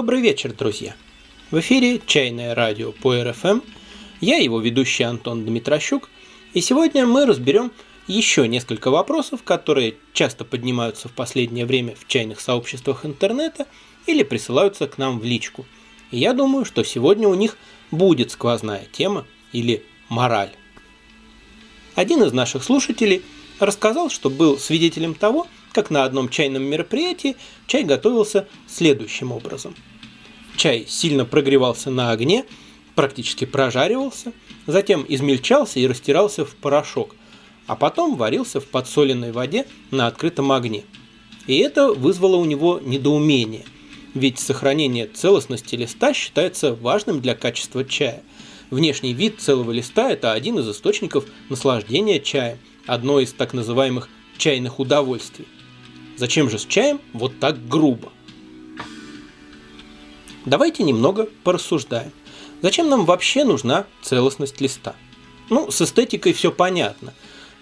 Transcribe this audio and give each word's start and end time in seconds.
Добрый 0.00 0.22
вечер, 0.22 0.54
друзья! 0.54 0.96
В 1.50 1.60
эфире 1.60 2.00
«Чайное 2.06 2.54
радио» 2.54 2.90
по 2.90 3.22
РФМ. 3.22 3.60
Я 4.22 4.38
его 4.38 4.58
ведущий 4.58 5.02
Антон 5.02 5.44
Дмитрощук. 5.44 6.08
И 6.54 6.62
сегодня 6.62 7.06
мы 7.06 7.26
разберем 7.26 7.70
еще 8.06 8.48
несколько 8.48 8.90
вопросов, 8.90 9.42
которые 9.42 9.96
часто 10.14 10.46
поднимаются 10.46 11.08
в 11.08 11.12
последнее 11.12 11.66
время 11.66 11.94
в 11.94 12.08
чайных 12.08 12.40
сообществах 12.40 13.04
интернета 13.04 13.66
или 14.06 14.22
присылаются 14.22 14.88
к 14.88 14.96
нам 14.96 15.20
в 15.20 15.24
личку. 15.24 15.66
И 16.10 16.16
я 16.16 16.32
думаю, 16.32 16.64
что 16.64 16.82
сегодня 16.82 17.28
у 17.28 17.34
них 17.34 17.58
будет 17.90 18.30
сквозная 18.30 18.86
тема 18.90 19.26
или 19.52 19.84
мораль. 20.08 20.52
Один 21.94 22.22
из 22.22 22.32
наших 22.32 22.64
слушателей 22.64 23.20
рассказал, 23.58 24.08
что 24.08 24.30
был 24.30 24.56
свидетелем 24.56 25.12
того, 25.12 25.46
как 25.72 25.90
на 25.90 26.04
одном 26.04 26.28
чайном 26.28 26.62
мероприятии 26.64 27.36
чай 27.66 27.84
готовился 27.84 28.48
следующим 28.66 29.32
образом. 29.32 29.74
Чай 30.56 30.84
сильно 30.86 31.24
прогревался 31.24 31.90
на 31.90 32.10
огне, 32.10 32.44
практически 32.94 33.46
прожаривался, 33.46 34.32
затем 34.66 35.04
измельчался 35.08 35.80
и 35.80 35.86
растирался 35.86 36.44
в 36.44 36.54
порошок, 36.54 37.14
а 37.66 37.76
потом 37.76 38.16
варился 38.16 38.60
в 38.60 38.66
подсоленной 38.66 39.32
воде 39.32 39.66
на 39.90 40.06
открытом 40.06 40.52
огне. 40.52 40.84
И 41.46 41.56
это 41.58 41.92
вызвало 41.92 42.36
у 42.36 42.44
него 42.44 42.80
недоумение, 42.82 43.64
ведь 44.14 44.38
сохранение 44.38 45.06
целостности 45.06 45.76
листа 45.76 46.12
считается 46.12 46.74
важным 46.74 47.20
для 47.20 47.34
качества 47.34 47.84
чая. 47.84 48.22
Внешний 48.70 49.14
вид 49.14 49.40
целого 49.40 49.72
листа– 49.72 50.10
это 50.12 50.32
один 50.32 50.58
из 50.58 50.68
источников 50.68 51.24
наслаждения 51.48 52.20
чаем, 52.20 52.58
одно 52.86 53.20
из 53.20 53.32
так 53.32 53.52
называемых 53.52 54.08
чайных 54.36 54.78
удовольствий. 54.78 55.46
Зачем 56.20 56.50
же 56.50 56.58
с 56.58 56.66
чаем 56.66 57.00
вот 57.14 57.40
так 57.40 57.66
грубо? 57.66 58.12
Давайте 60.44 60.82
немного 60.82 61.30
порассуждаем. 61.44 62.12
Зачем 62.60 62.90
нам 62.90 63.06
вообще 63.06 63.42
нужна 63.42 63.86
целостность 64.02 64.60
листа? 64.60 64.94
Ну, 65.48 65.70
с 65.70 65.80
эстетикой 65.80 66.34
все 66.34 66.52
понятно. 66.52 67.14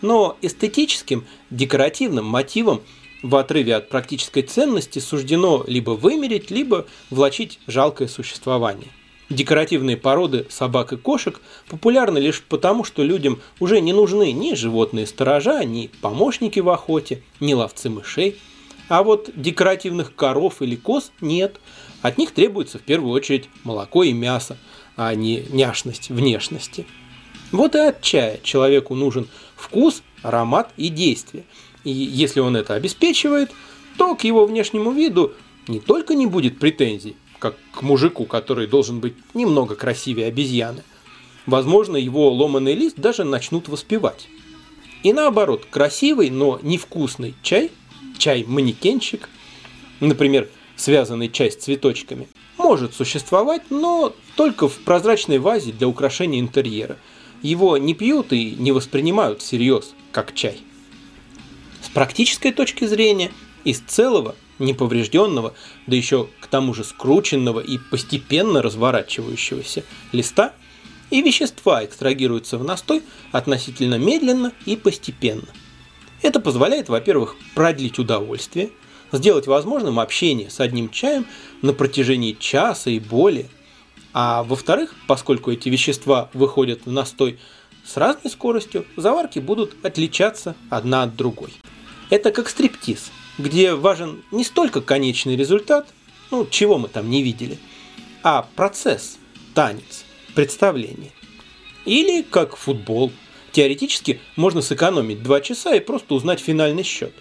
Но 0.02 0.36
эстетическим, 0.42 1.24
декоративным 1.50 2.24
мотивом 2.24 2.82
в 3.22 3.36
отрыве 3.36 3.76
от 3.76 3.90
практической 3.90 4.42
ценности 4.42 4.98
суждено 4.98 5.62
либо 5.68 5.92
вымереть, 5.92 6.50
либо 6.50 6.88
влачить 7.10 7.60
жалкое 7.68 8.08
существование. 8.08 8.90
Декоративные 9.30 9.96
породы 9.96 10.46
собак 10.48 10.92
и 10.92 10.96
кошек 10.96 11.40
популярны 11.68 12.18
лишь 12.18 12.42
потому, 12.42 12.84
что 12.84 13.02
людям 13.02 13.40
уже 13.60 13.80
не 13.80 13.92
нужны 13.92 14.32
ни 14.32 14.54
животные 14.54 15.06
сторожа, 15.06 15.64
ни 15.64 15.90
помощники 16.00 16.60
в 16.60 16.68
охоте, 16.68 17.22
ни 17.40 17.52
ловцы 17.52 17.90
мышей– 17.90 18.36
а 18.88 19.02
вот 19.02 19.30
декоративных 19.34 20.14
коров 20.14 20.62
или 20.62 20.74
коз 20.74 21.12
нет. 21.20 21.60
От 22.00 22.16
них 22.18 22.32
требуется 22.32 22.78
в 22.78 22.82
первую 22.82 23.12
очередь 23.12 23.48
молоко 23.64 24.02
и 24.02 24.12
мясо, 24.12 24.56
а 24.96 25.14
не 25.14 25.44
няшность 25.50 26.08
внешности. 26.08 26.86
Вот 27.52 27.74
и 27.74 27.78
от 27.78 28.02
чая 28.02 28.40
человеку 28.42 28.94
нужен 28.94 29.28
вкус, 29.56 30.02
аромат 30.22 30.72
и 30.76 30.88
действие. 30.88 31.44
И 31.84 31.90
если 31.90 32.40
он 32.40 32.56
это 32.56 32.74
обеспечивает, 32.74 33.50
то 33.96 34.14
к 34.14 34.24
его 34.24 34.46
внешнему 34.46 34.90
виду 34.90 35.32
не 35.66 35.80
только 35.80 36.14
не 36.14 36.26
будет 36.26 36.58
претензий, 36.58 37.16
как 37.38 37.56
к 37.72 37.82
мужику, 37.82 38.24
который 38.24 38.66
должен 38.66 39.00
быть 39.00 39.14
немного 39.34 39.74
красивее 39.74 40.26
обезьяны. 40.28 40.82
Возможно, 41.46 41.96
его 41.96 42.30
ломаный 42.30 42.74
лист 42.74 42.96
даже 42.96 43.24
начнут 43.24 43.68
воспевать. 43.68 44.28
И 45.02 45.12
наоборот, 45.12 45.66
красивый, 45.70 46.30
но 46.30 46.58
невкусный 46.62 47.34
чай 47.42 47.70
чай-манекенщик, 48.18 49.28
например, 50.00 50.48
связанный 50.76 51.28
чай 51.28 51.50
с 51.50 51.56
цветочками, 51.56 52.28
может 52.56 52.94
существовать, 52.94 53.62
но 53.70 54.14
только 54.36 54.68
в 54.68 54.78
прозрачной 54.80 55.38
вазе 55.38 55.72
для 55.72 55.88
украшения 55.88 56.40
интерьера. 56.40 56.98
Его 57.42 57.76
не 57.78 57.94
пьют 57.94 58.32
и 58.32 58.56
не 58.58 58.72
воспринимают 58.72 59.40
всерьез, 59.40 59.94
как 60.10 60.34
чай. 60.34 60.60
С 61.80 61.88
практической 61.88 62.50
точки 62.50 62.84
зрения, 62.84 63.30
из 63.64 63.80
целого, 63.80 64.34
неповрежденного, 64.58 65.54
да 65.86 65.96
еще 65.96 66.28
к 66.40 66.46
тому 66.46 66.74
же 66.74 66.84
скрученного 66.84 67.60
и 67.60 67.78
постепенно 67.78 68.62
разворачивающегося 68.62 69.84
листа, 70.12 70.52
и 71.10 71.22
вещества 71.22 71.84
экстрагируются 71.84 72.58
в 72.58 72.64
настой 72.64 73.02
относительно 73.32 73.96
медленно 73.98 74.52
и 74.66 74.76
постепенно– 74.76 75.48
это 76.22 76.40
позволяет, 76.40 76.88
во-первых, 76.88 77.36
продлить 77.54 77.98
удовольствие, 77.98 78.70
сделать 79.12 79.46
возможным 79.46 80.00
общение 80.00 80.50
с 80.50 80.60
одним 80.60 80.90
чаем 80.90 81.26
на 81.62 81.72
протяжении 81.72 82.32
часа 82.32 82.90
и 82.90 82.98
более. 82.98 83.48
А 84.12 84.42
во-вторых, 84.42 84.94
поскольку 85.06 85.52
эти 85.52 85.68
вещества 85.68 86.28
выходят 86.34 86.86
в 86.86 86.90
настой 86.90 87.38
с 87.84 87.96
разной 87.96 88.30
скоростью, 88.32 88.84
заварки 88.96 89.38
будут 89.38 89.76
отличаться 89.84 90.56
одна 90.70 91.04
от 91.04 91.14
другой. 91.14 91.52
Это 92.10 92.32
как 92.32 92.48
стриптиз, 92.48 93.12
где 93.38 93.74
важен 93.74 94.22
не 94.30 94.44
столько 94.44 94.80
конечный 94.80 95.36
результат, 95.36 95.88
ну, 96.30 96.46
чего 96.50 96.78
мы 96.78 96.88
там 96.88 97.08
не 97.08 97.22
видели, 97.22 97.58
а 98.22 98.46
процесс, 98.56 99.18
танец, 99.54 100.04
представление. 100.34 101.12
Или 101.84 102.22
как 102.22 102.56
футбол– 102.56 103.12
Теоретически 103.52 104.20
можно 104.36 104.62
сэкономить 104.62 105.22
2 105.22 105.40
часа 105.40 105.74
и 105.74 105.80
просто 105.80 106.14
узнать 106.14 106.40
финальный 106.40 106.82
счет. 106.82 107.12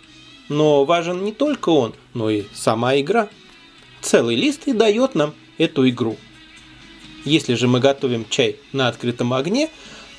Но 0.50 0.86
важен 0.86 1.24
не 1.24 1.32
только 1.32 1.70
он, 1.70 1.94
но 2.14 2.30
и 2.30 2.44
сама 2.54 3.00
игра. 3.00 3.30
Целый 4.02 4.36
лист 4.36 4.68
и 4.68 4.74
дает 4.74 5.16
нам 5.16 5.34
эту 5.58 5.88
игру. 5.90 6.18
Если 7.26 7.56
же 7.56 7.68
мы 7.68 7.80
готовим 7.80 8.26
чай 8.30 8.58
на 8.72 8.88
открытом 8.88 9.34
огне, 9.34 9.70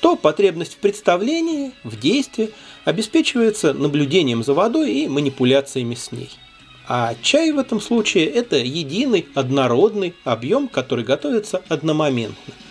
то 0.00 0.16
потребность 0.16 0.74
в 0.74 0.78
представлении, 0.78 1.72
в 1.84 1.98
действии 1.98 2.50
обеспечивается 2.88 3.72
наблюдением 3.72 4.42
за 4.42 4.54
водой 4.54 4.92
и 4.92 5.08
манипуляциями 5.08 5.94
с 5.94 6.12
ней. 6.12 6.30
А 6.86 7.14
чай 7.22 7.52
в 7.52 7.58
этом 7.58 7.80
случае– 7.80 8.26
это 8.26 8.56
единый, 8.56 9.26
однородный 9.34 10.14
объем, 10.24 10.68
который 10.68 11.04
готовится 11.04 11.62
одномоментно– 11.68 12.54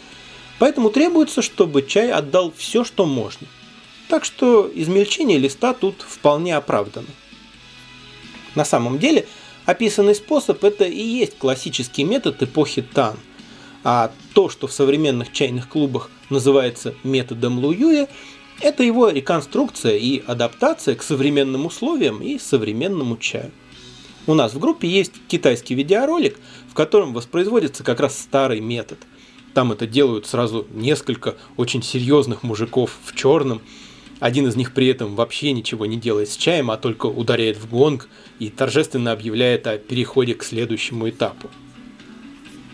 Поэтому 0.59 0.89
требуется, 0.89 1.41
чтобы 1.41 1.83
чай 1.83 2.11
отдал 2.11 2.51
все, 2.55 2.83
что 2.83 3.05
можно. 3.05 3.47
Так 4.07 4.25
что 4.25 4.69
измельчение 4.73 5.37
листа 5.37 5.73
тут 5.73 6.01
вполне 6.01 6.55
оправдано. 6.55 7.07
На 8.55 8.65
самом 8.65 8.97
деле, 8.97 9.27
описанный 9.65 10.15
способ– 10.15 10.63
это 10.63 10.85
и 10.85 11.01
есть 11.01 11.37
классический 11.37 12.03
метод 12.03 12.41
эпохи 12.41 12.81
Тан. 12.81 13.17
А 13.83 14.11
то, 14.33 14.49
что 14.49 14.67
в 14.67 14.73
современных 14.73 15.31
чайных 15.31 15.69
клубах 15.69 16.09
называется 16.29 16.95
методом 17.03 17.59
Луюя, 17.59 18.07
это 18.61 18.83
его 18.83 19.09
реконструкция 19.09 19.97
и 19.97 20.23
адаптация 20.25 20.95
к 20.95 21.03
современным 21.03 21.65
условиям 21.65 22.21
и 22.21 22.39
современному 22.39 23.17
чаю. 23.17 23.51
У 24.25 24.33
нас 24.33 24.53
в 24.53 24.59
группе 24.59 24.87
есть 24.87 25.13
китайский 25.27 25.75
видеоролик, 25.75 26.37
в 26.69 26.73
котором 26.73 27.13
воспроизводится 27.13 27.83
как 27.83 27.99
раз 27.99 28.17
старый 28.19 28.59
метод– 28.59 28.99
там 29.57 29.71
это 29.71 29.87
делают 29.87 30.27
сразу 30.27 30.67
несколько 30.71 31.35
очень 31.55 31.81
серьезных 31.81 32.43
мужиков 32.43 32.95
в 33.03 33.15
черном. 33.15 33.63
Один 34.19 34.45
из 34.45 34.55
них 34.55 34.71
при 34.71 34.85
этом 34.85 35.15
вообще 35.15 35.51
ничего 35.51 35.87
не 35.87 35.97
делает 35.97 36.29
с 36.29 36.37
чаем, 36.37 36.69
а 36.69 36.77
только 36.77 37.07
ударяет 37.07 37.57
в 37.57 37.67
гонг 37.67 38.07
и 38.37 38.49
торжественно 38.49 39.11
объявляет 39.11 39.65
о 39.65 39.79
переходе 39.79 40.35
к 40.35 40.43
следующему 40.43 41.09
этапу. 41.09 41.49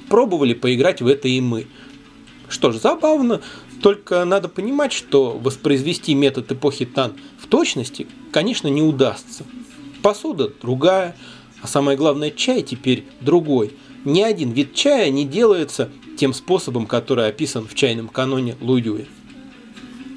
Пробовали 0.10 0.54
поиграть 0.54 1.02
в 1.02 1.08
это 1.08 1.30
и 1.30 1.40
мы. 1.40 1.68
Что 2.50 2.74
ж, 2.74 2.76
забавно, 2.76 3.40
только 3.84 4.24
надо 4.24 4.48
понимать, 4.48 4.94
что 4.94 5.38
воспроизвести 5.38 6.16
метод 6.16 6.50
эпохи 6.54 6.86
Тан 6.86 7.16
в 7.38 7.48
точности, 7.48 8.08
конечно, 8.32 8.70
не 8.70 8.82
удастся. 8.82 9.44
Посуда 10.02 10.50
другая, 10.62 11.18
а 11.62 11.68
самое 11.68 11.98
главное, 11.98 12.32
чай 12.32 12.62
теперь 12.62 13.04
другой. 13.20 13.74
Ни 14.06 14.22
один 14.22 14.52
вид 14.52 14.74
чая 14.74 15.10
не 15.10 15.26
делается 15.26 15.90
тем 16.18 16.34
способом, 16.34 16.88
который 16.88 17.28
описан 17.28 17.68
в 17.68 17.76
чайном 17.76 18.08
каноне 18.08 18.56
Луюи. 18.62 19.06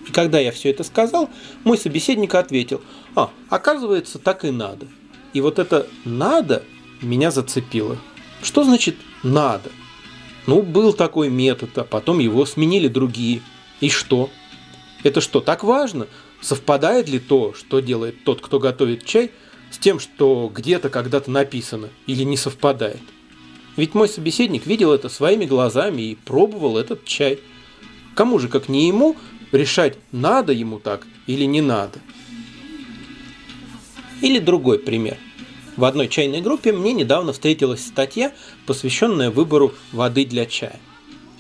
И 0.09 0.13
когда 0.13 0.39
я 0.39 0.53
все 0.53 0.71
это 0.71 0.85
сказал, 0.85 1.29
мой 1.65 1.77
собеседник 1.77 2.37
ответил, 2.37 2.81
а, 3.17 3.31
оказывается, 3.49 4.21
так 4.21 4.45
и 4.45 4.53
надо. 4.53 4.87
И 5.33 5.41
вот 5.41 5.59
это 5.59 5.89
«надо» 6.05 6.63
меня 7.03 7.33
зацепило. 7.33 7.99
Что 8.43 8.63
значит 8.63 8.95
«надо»? 9.25 9.71
Ну, 10.47 10.63
был 10.63 10.93
такой 10.93 11.31
метод, 11.31 11.77
а 11.79 11.83
потом 11.83 12.21
его 12.21 12.47
сменили 12.47 12.87
другие. 12.87 13.43
И 13.81 13.91
что? 13.91 14.31
Это 15.05 15.21
что, 15.21 15.41
так 15.41 15.65
важно? 15.65 16.07
Совпадает 16.41 17.09
ли 17.09 17.19
то, 17.19 17.55
что 17.55 17.81
делает 17.81 18.25
тот, 18.25 18.41
кто 18.41 18.59
готовит 18.59 19.05
чай, 19.05 19.31
с 19.71 19.79
тем, 19.79 20.01
что 20.01 20.51
где-то 20.53 20.91
когда-то 20.91 21.31
написано, 21.31 21.91
или 22.07 22.23
не 22.23 22.37
совпадает? 22.37 23.03
Ведь 23.77 23.95
мой 23.95 24.09
собеседник 24.09 24.67
видел 24.67 24.93
это 24.93 25.09
своими 25.09 25.45
глазами 25.45 26.03
и 26.03 26.15
пробовал 26.15 26.79
этот 26.79 27.05
чай. 27.05 27.41
Кому 28.15 28.39
же, 28.39 28.49
как 28.49 28.69
не 28.69 28.89
ему, 28.89 29.17
решать, 29.53 29.99
надо 30.13 30.53
ему 30.53 30.79
так 30.79 31.07
или 31.27 31.45
не 31.45 31.61
надо? 31.61 31.99
Или 34.23 34.39
другой 34.39 34.79
пример. 34.79 35.19
В 35.77 35.85
одной 35.85 36.09
чайной 36.09 36.41
группе 36.41 36.73
мне 36.73 36.95
недавно 36.95 37.35
встретилась 37.35 37.85
статья, 37.85 38.33
посвященная 38.65 39.31
выбору 39.31 39.75
воды 39.93 40.25
для 40.25 40.47
чая. 40.47 40.81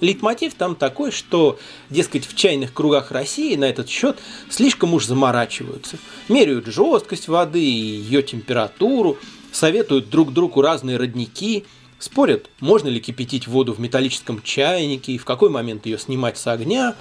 Лейтмотив 0.00 0.54
там 0.54 0.74
такой, 0.74 1.10
что, 1.10 1.58
дескать, 1.88 2.26
в 2.26 2.36
чайных 2.36 2.74
кругах 2.74 3.10
России 3.10 3.56
на 3.56 3.64
этот 3.64 3.88
счет 3.88 4.18
слишком 4.50 4.92
уж 4.94 5.06
заморачиваются. 5.06 5.98
Меряют 6.28 6.66
жесткость 6.66 7.28
воды 7.28 7.62
и 7.62 7.96
ее 7.96 8.22
температуру, 8.22 9.18
советуют 9.52 10.10
друг 10.10 10.32
другу 10.32 10.60
разные 10.60 10.98
родники, 10.98 11.64
спорят, 11.98 12.50
можно 12.60 12.88
ли 12.88 13.00
кипятить 13.00 13.46
воду 13.46 13.72
в 13.72 13.80
металлическом 13.80 14.42
чайнике 14.42 15.12
и 15.12 15.18
в 15.18 15.24
какой 15.24 15.48
момент 15.48 15.86
ее 15.86 15.98
снимать 15.98 16.36
с 16.36 16.46
огня. 16.46 16.94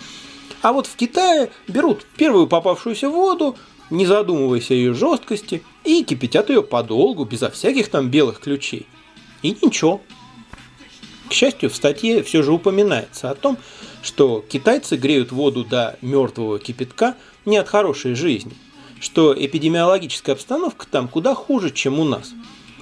А 0.62 0.72
вот 0.72 0.88
в 0.88 0.96
Китае 0.96 1.52
берут 1.68 2.06
первую 2.18 2.48
попавшуюся 2.48 3.10
воду, 3.10 3.58
не 3.90 4.06
задумываясь 4.06 4.72
о 4.72 4.74
ее 4.74 4.94
жесткости, 4.94 5.64
и 5.84 6.04
кипятят 6.04 6.50
ее 6.50 6.64
подолгу, 6.64 7.26
безо 7.26 7.50
всяких 7.50 7.90
там 7.90 8.10
белых 8.10 8.40
ключей. 8.40 8.88
И 9.44 9.56
ничего. 9.62 10.02
К 11.30 11.34
счастью, 11.34 11.70
в 11.70 11.76
статье 11.76 12.24
все 12.24 12.44
же 12.44 12.52
упоминается 12.52 13.30
о 13.30 13.36
том, 13.36 13.58
что 14.02 14.44
китайцы 14.48 14.96
греют 14.96 15.32
воду 15.32 15.64
до 15.64 15.98
мертвого 16.02 16.60
кипятка 16.60 17.16
не 17.46 17.58
от 17.58 17.68
хорошей 17.68 18.14
жизни, 18.16 18.54
что 19.00 19.34
эпидемиологическая 19.38 20.36
обстановка 20.36 20.86
там 20.88 21.08
куда 21.08 21.34
хуже, 21.34 21.72
чем 21.72 22.00
у 22.00 22.04
нас, 22.04 22.34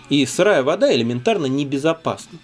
и 0.10 0.26
сырая 0.26 0.64
вода 0.64 0.94
элементарно 0.94 1.46
небезопасна. 1.46 2.40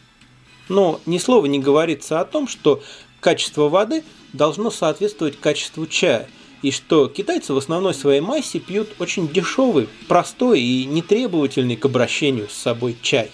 Но 0.70 1.02
ни 1.06 1.18
слова 1.18 1.46
не 1.48 1.60
говорится 1.60 2.20
о 2.22 2.26
том, 2.26 2.48
что 2.48 2.82
качество 3.20 3.68
воды 3.70 4.04
должно 4.34 4.72
соответствовать 4.72 5.40
качеству 5.40 5.86
чая– 5.86 6.30
и 6.62 6.72
что 6.72 7.08
китайцы 7.08 7.54
в 7.54 7.58
основной 7.58 7.94
своей 7.94 8.22
массе 8.22 8.60
пьют 8.60 8.90
очень 9.00 9.28
дешевый, 9.28 9.88
простой 10.08 10.62
и 10.62 10.86
нетребовательный 10.86 11.78
к 11.78 11.86
обращению 11.86 12.50
с 12.50 12.54
собой 12.54 12.98
чай, 13.02 13.32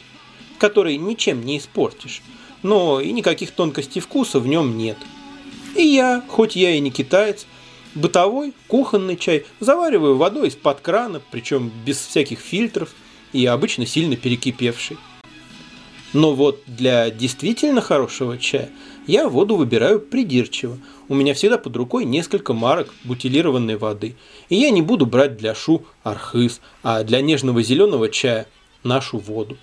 который 0.59 0.97
ничем 0.97 1.43
не 1.43 1.57
испортишь, 1.57 2.21
но 2.65 2.99
и 2.99 3.11
никаких 3.11 3.51
тонкостей 3.51 4.01
вкуса 4.01 4.39
в 4.39 4.47
нем 4.47 4.75
нет. 4.75 4.97
И 5.75 5.83
я, 5.83 6.23
хоть 6.27 6.55
я 6.55 6.71
и 6.71 6.79
не 6.79 6.89
китаец, 6.89 7.45
бытовой, 7.93 8.53
кухонный 8.67 9.17
чай 9.17 9.45
завариваю 9.59 10.17
водой 10.17 10.47
из-под 10.47 10.81
крана, 10.81 11.21
причем 11.29 11.71
без 11.85 11.97
всяких 11.97 12.39
фильтров 12.39 12.95
и 13.33 13.45
обычно 13.45 13.85
сильно 13.85 14.15
перекипевший. 14.15 14.97
Но 16.13 16.33
вот 16.33 16.63
для 16.65 17.11
действительно 17.11 17.81
хорошего 17.81 18.39
чая 18.39 18.71
я 19.05 19.29
воду 19.29 19.57
выбираю 19.57 19.99
придирчиво. 19.99 20.79
У 21.07 21.13
меня 21.13 21.35
всегда 21.35 21.59
под 21.59 21.75
рукой 21.75 22.03
несколько 22.03 22.53
марок 22.53 22.91
бутилированной 23.03 23.77
воды. 23.77 24.15
И 24.49 24.55
я 24.55 24.71
не 24.71 24.81
буду 24.81 25.05
брать 25.05 25.37
для 25.37 25.53
шу 25.53 25.85
архыз, 26.01 26.61
а 26.81 27.03
для 27.03 27.21
нежного 27.21 27.61
зеленого 27.61 28.09
чая 28.09 28.47
нашу 28.81 29.19
воду. 29.19 29.55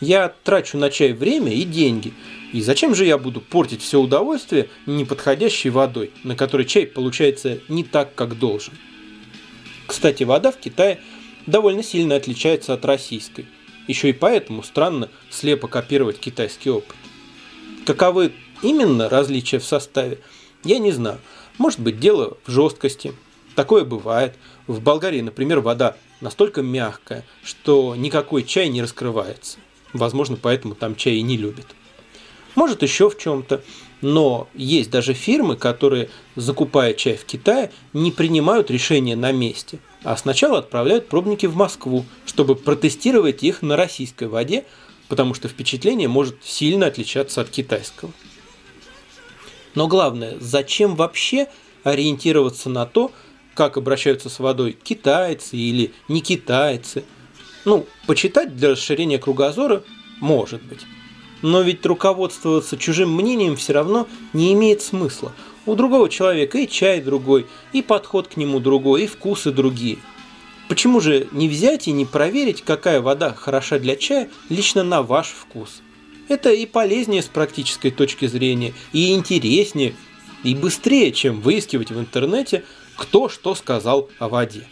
Я 0.00 0.32
трачу 0.44 0.78
на 0.78 0.90
чай 0.90 1.12
время 1.12 1.52
и 1.52 1.64
деньги. 1.64 2.12
И 2.52 2.60
зачем 2.60 2.94
же 2.94 3.04
я 3.04 3.18
буду 3.18 3.40
портить 3.40 3.82
все 3.82 4.00
удовольствие 4.00 4.68
неподходящей 4.86 5.70
водой, 5.70 6.12
на 6.24 6.36
которой 6.36 6.64
чай 6.64 6.86
получается 6.86 7.60
не 7.68 7.84
так, 7.84 8.14
как 8.14 8.38
должен? 8.38 8.74
Кстати, 9.86 10.22
вода 10.22 10.50
в 10.50 10.58
Китае 10.58 11.00
довольно 11.46 11.82
сильно 11.82 12.16
отличается 12.16 12.74
от 12.74 12.84
российской– 12.84 13.46
еще 13.88 14.10
и 14.10 14.12
поэтому 14.12 14.62
странно 14.62 15.08
слепо 15.30 15.66
копировать 15.66 16.20
китайский 16.20 16.70
опыт. 16.70 16.94
Каковы 17.84 18.32
именно 18.62 19.08
различия 19.08 19.58
в 19.58 19.64
составе, 19.64 20.18
я 20.62 20.78
не 20.78 20.92
знаю. 20.92 21.18
Может 21.56 21.80
быть 21.80 21.98
дело 21.98 22.36
в 22.44 22.50
жесткости. 22.50 23.14
Такое 23.56 23.84
бывает. 23.84 24.36
В 24.66 24.80
Болгарии, 24.80 25.22
например, 25.22 25.60
вода 25.60 25.96
настолько 26.20 26.60
мягкая, 26.62 27.24
что 27.42 27.96
никакой 27.96 28.44
чай 28.44 28.68
не 28.68 28.82
раскрывается. 28.82 29.58
Возможно, 29.92 30.36
поэтому 30.40 30.74
там 30.74 30.96
чай 30.96 31.14
и 31.14 31.22
не 31.22 31.36
любят. 31.36 31.66
Может 32.54 32.82
еще 32.82 33.08
в 33.08 33.16
чем-то. 33.18 33.62
Но 34.00 34.48
есть 34.54 34.90
даже 34.90 35.12
фирмы, 35.12 35.56
которые, 35.56 36.08
закупая 36.36 36.94
чай 36.94 37.16
в 37.16 37.24
Китае, 37.24 37.72
не 37.92 38.12
принимают 38.12 38.70
решения 38.70 39.16
на 39.16 39.32
месте, 39.32 39.80
а 40.04 40.16
сначала 40.16 40.58
отправляют 40.58 41.08
пробники 41.08 41.46
в 41.46 41.56
Москву, 41.56 42.04
чтобы 42.24 42.54
протестировать 42.54 43.42
их 43.42 43.62
на 43.62 43.76
российской 43.76 44.28
воде, 44.28 44.64
потому 45.08 45.34
что 45.34 45.48
впечатление 45.48 46.06
может 46.06 46.44
сильно 46.44 46.86
отличаться 46.86 47.40
от 47.40 47.48
китайского. 47.48 48.12
Но 49.74 49.88
главное, 49.88 50.36
зачем 50.40 50.94
вообще 50.94 51.48
ориентироваться 51.82 52.68
на 52.70 52.86
то, 52.86 53.10
как 53.54 53.76
обращаются 53.76 54.28
с 54.28 54.38
водой 54.38 54.72
китайцы 54.72 55.56
или 55.56 55.92
не 56.06 56.20
китайцы? 56.20 57.04
Ну, 57.64 57.86
почитать 58.06 58.56
для 58.56 58.70
расширения 58.70 59.18
кругозора 59.18 59.82
может 60.20 60.62
быть. 60.62 60.86
Но 61.42 61.60
ведь 61.62 61.84
руководствоваться 61.86 62.76
чужим 62.76 63.14
мнением 63.14 63.56
все 63.56 63.72
равно 63.72 64.08
не 64.32 64.52
имеет 64.54 64.82
смысла. 64.82 65.32
У 65.66 65.74
другого 65.74 66.08
человека 66.08 66.58
и 66.58 66.68
чай 66.68 67.00
другой, 67.00 67.46
и 67.72 67.82
подход 67.82 68.28
к 68.28 68.36
нему 68.36 68.58
другой, 68.58 69.04
и 69.04 69.06
вкусы 69.06 69.52
другие. 69.52 69.98
Почему 70.68 71.00
же 71.00 71.28
не 71.32 71.48
взять 71.48 71.88
и 71.88 71.92
не 71.92 72.04
проверить, 72.04 72.62
какая 72.62 73.00
вода 73.00 73.32
хороша 73.32 73.78
для 73.78 73.96
чая 73.96 74.28
лично 74.48 74.82
на 74.82 75.02
ваш 75.02 75.28
вкус? 75.28 75.82
Это 76.28 76.52
и 76.52 76.66
полезнее 76.66 77.22
с 77.22 77.26
практической 77.26 77.90
точки 77.90 78.26
зрения, 78.26 78.74
и 78.92 79.14
интереснее, 79.14 79.94
и 80.42 80.54
быстрее, 80.54 81.12
чем 81.12 81.40
выискивать 81.40 81.90
в 81.90 81.98
интернете, 81.98 82.64
кто 82.96 83.28
что 83.28 83.54
сказал 83.54 84.10
о 84.18 84.28
воде. 84.28 84.68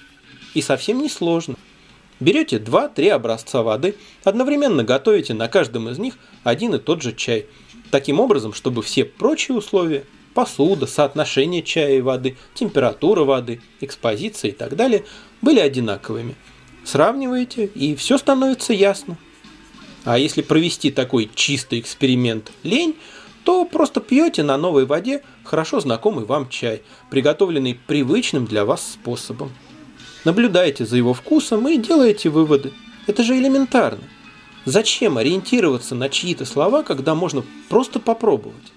И 0.55 0.61
совсем 0.61 1.01
не 1.01 1.09
сложно. 1.09 1.57
Берете 2.19 2.57
2-3 2.57 3.11
образца 3.11 3.63
воды, 3.63 3.97
одновременно 4.25 4.85
готовите 4.85 5.35
на 5.35 5.49
каждом 5.49 5.89
из 5.91 5.99
них 5.99 6.15
один 6.45 6.75
и 6.75 6.79
тот 6.79 7.03
же 7.03 7.13
чай. 7.13 7.47
Таким 7.91 8.21
образом, 8.21 8.53
чтобы 8.53 8.83
все 8.83 9.05
прочие 9.05 9.57
условия– 9.57 10.05
посуда, 10.35 10.87
соотношение 10.87 11.63
чая 11.63 11.99
и 11.99 12.01
воды, 12.01 12.37
температура 12.55 13.25
воды, 13.25 13.61
экспозиция 13.81 14.51
и 14.51 14.55
так 14.55 14.77
далее– 14.77 15.05
были 15.43 15.61
одинаковыми. 15.61 16.35
Сравниваете, 16.85 17.67
и 17.67 17.95
все 17.95 18.17
становится 18.17 18.73
ясно. 18.73 19.19
А 20.05 20.19
если 20.19 20.41
провести 20.41 20.91
такой 20.91 21.31
чистый 21.35 21.81
эксперимент 21.81 22.53
лень, 22.63 22.97
то 23.45 23.65
просто 23.65 24.01
пьете 24.01 24.43
на 24.43 24.57
новой 24.57 24.87
воде 24.87 25.23
хорошо 25.45 25.81
знакомый 25.81 26.25
вам 26.25 26.49
чай, 26.49 26.83
приготовленный 27.11 27.79
привычным 27.87 28.47
для 28.47 28.65
вас 28.65 28.93
способом 28.95 29.53
наблюдаете 30.27 30.85
за 30.85 30.97
его 30.97 31.15
вкусом 31.15 31.69
и 31.69 31.79
делаете 31.79 32.31
выводы. 32.31 32.73
Это 33.07 33.23
же 33.23 33.39
элементарно. 33.39 34.03
Зачем 34.65 35.19
ориентироваться 35.19 35.95
на 35.95 36.09
чьи-то 36.09 36.45
слова, 36.45 36.83
когда 36.83 37.15
можно 37.15 37.45
просто 37.69 38.01
попробовать? 38.01 38.73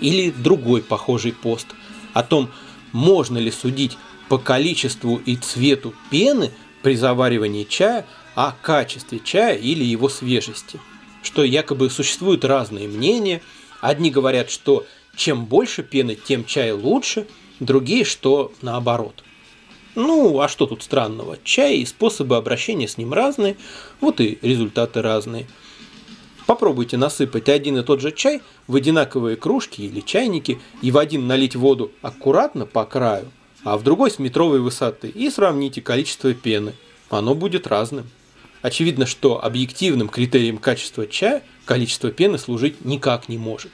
Или 0.00 0.30
другой 0.30 0.80
похожий 0.80 1.32
пост 1.32 1.66
о 2.14 2.22
том, 2.22 2.48
можно 2.92 3.36
ли 3.36 3.50
судить 3.50 3.98
по 4.30 4.38
количеству 4.38 5.20
и 5.26 5.36
цвету 5.36 5.94
пены 6.10 6.50
при 6.82 6.96
заваривании 6.96 7.64
чая 7.64 8.06
о 8.34 8.52
качестве 8.52 9.20
чая 9.22 9.56
или 9.56 9.84
его 9.84 10.08
свежести. 10.08 10.80
Что 11.22 11.44
якобы 11.44 11.90
существуют 11.90 12.42
разные 12.42 12.88
мнения. 12.88 13.42
Одни 13.82 14.10
говорят, 14.10 14.48
что 14.50 14.86
чем 15.14 15.44
больше 15.44 15.82
пены, 15.82 16.14
тем 16.14 16.46
чай 16.46 16.72
лучше– 16.72 17.26
другие, 17.60 18.04
что 18.04 18.52
наоборот. 18.62 19.24
Ну, 19.94 20.40
а 20.40 20.48
что 20.48 20.66
тут 20.66 20.82
странного? 20.82 21.38
Чай 21.42 21.78
и 21.78 21.86
способы 21.86 22.36
обращения 22.36 22.86
с 22.86 22.98
ним 22.98 23.12
разные, 23.12 23.56
вот 24.00 24.20
и 24.20 24.38
результаты 24.42 25.02
разные. 25.02 25.46
Попробуйте 26.46 26.96
насыпать 26.96 27.48
один 27.48 27.78
и 27.78 27.82
тот 27.82 28.00
же 28.00 28.12
чай 28.12 28.40
в 28.66 28.76
одинаковые 28.76 29.36
кружки 29.36 29.82
или 29.82 30.00
чайники 30.00 30.60
и 30.82 30.90
в 30.90 30.98
один 30.98 31.26
налить 31.26 31.56
воду 31.56 31.92
аккуратно 32.00 32.64
по 32.64 32.84
краю, 32.84 33.26
а 33.64 33.76
в 33.76 33.82
другой 33.82 34.10
с 34.10 34.18
метровой 34.18 34.60
высоты 34.60 35.08
и 35.08 35.28
сравните 35.30 35.82
количество 35.82 36.32
пены. 36.32 36.74
Оно 37.10 37.34
будет 37.34 37.66
разным. 37.66 38.08
Очевидно, 38.62 39.04
что 39.04 39.44
объективным 39.44 40.08
критерием 40.08 40.58
качества 40.58 41.06
чая 41.06 41.42
количество 41.64 42.10
пены 42.10 42.38
служить 42.38 42.84
никак 42.84 43.28
не 43.28 43.36
может. 43.36 43.72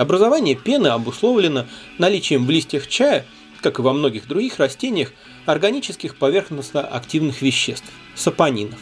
Образование 0.00 0.54
пены 0.54 0.86
обусловлено 0.86 1.66
наличием 1.98 2.46
в 2.46 2.50
листьях 2.50 2.88
чая, 2.88 3.26
как 3.60 3.78
и 3.78 3.82
во 3.82 3.92
многих 3.92 4.26
других 4.26 4.58
растениях, 4.58 5.12
органических 5.44 6.16
поверхностно-активных 6.16 7.42
веществ– 7.42 7.84
сапонинов. 8.14 8.78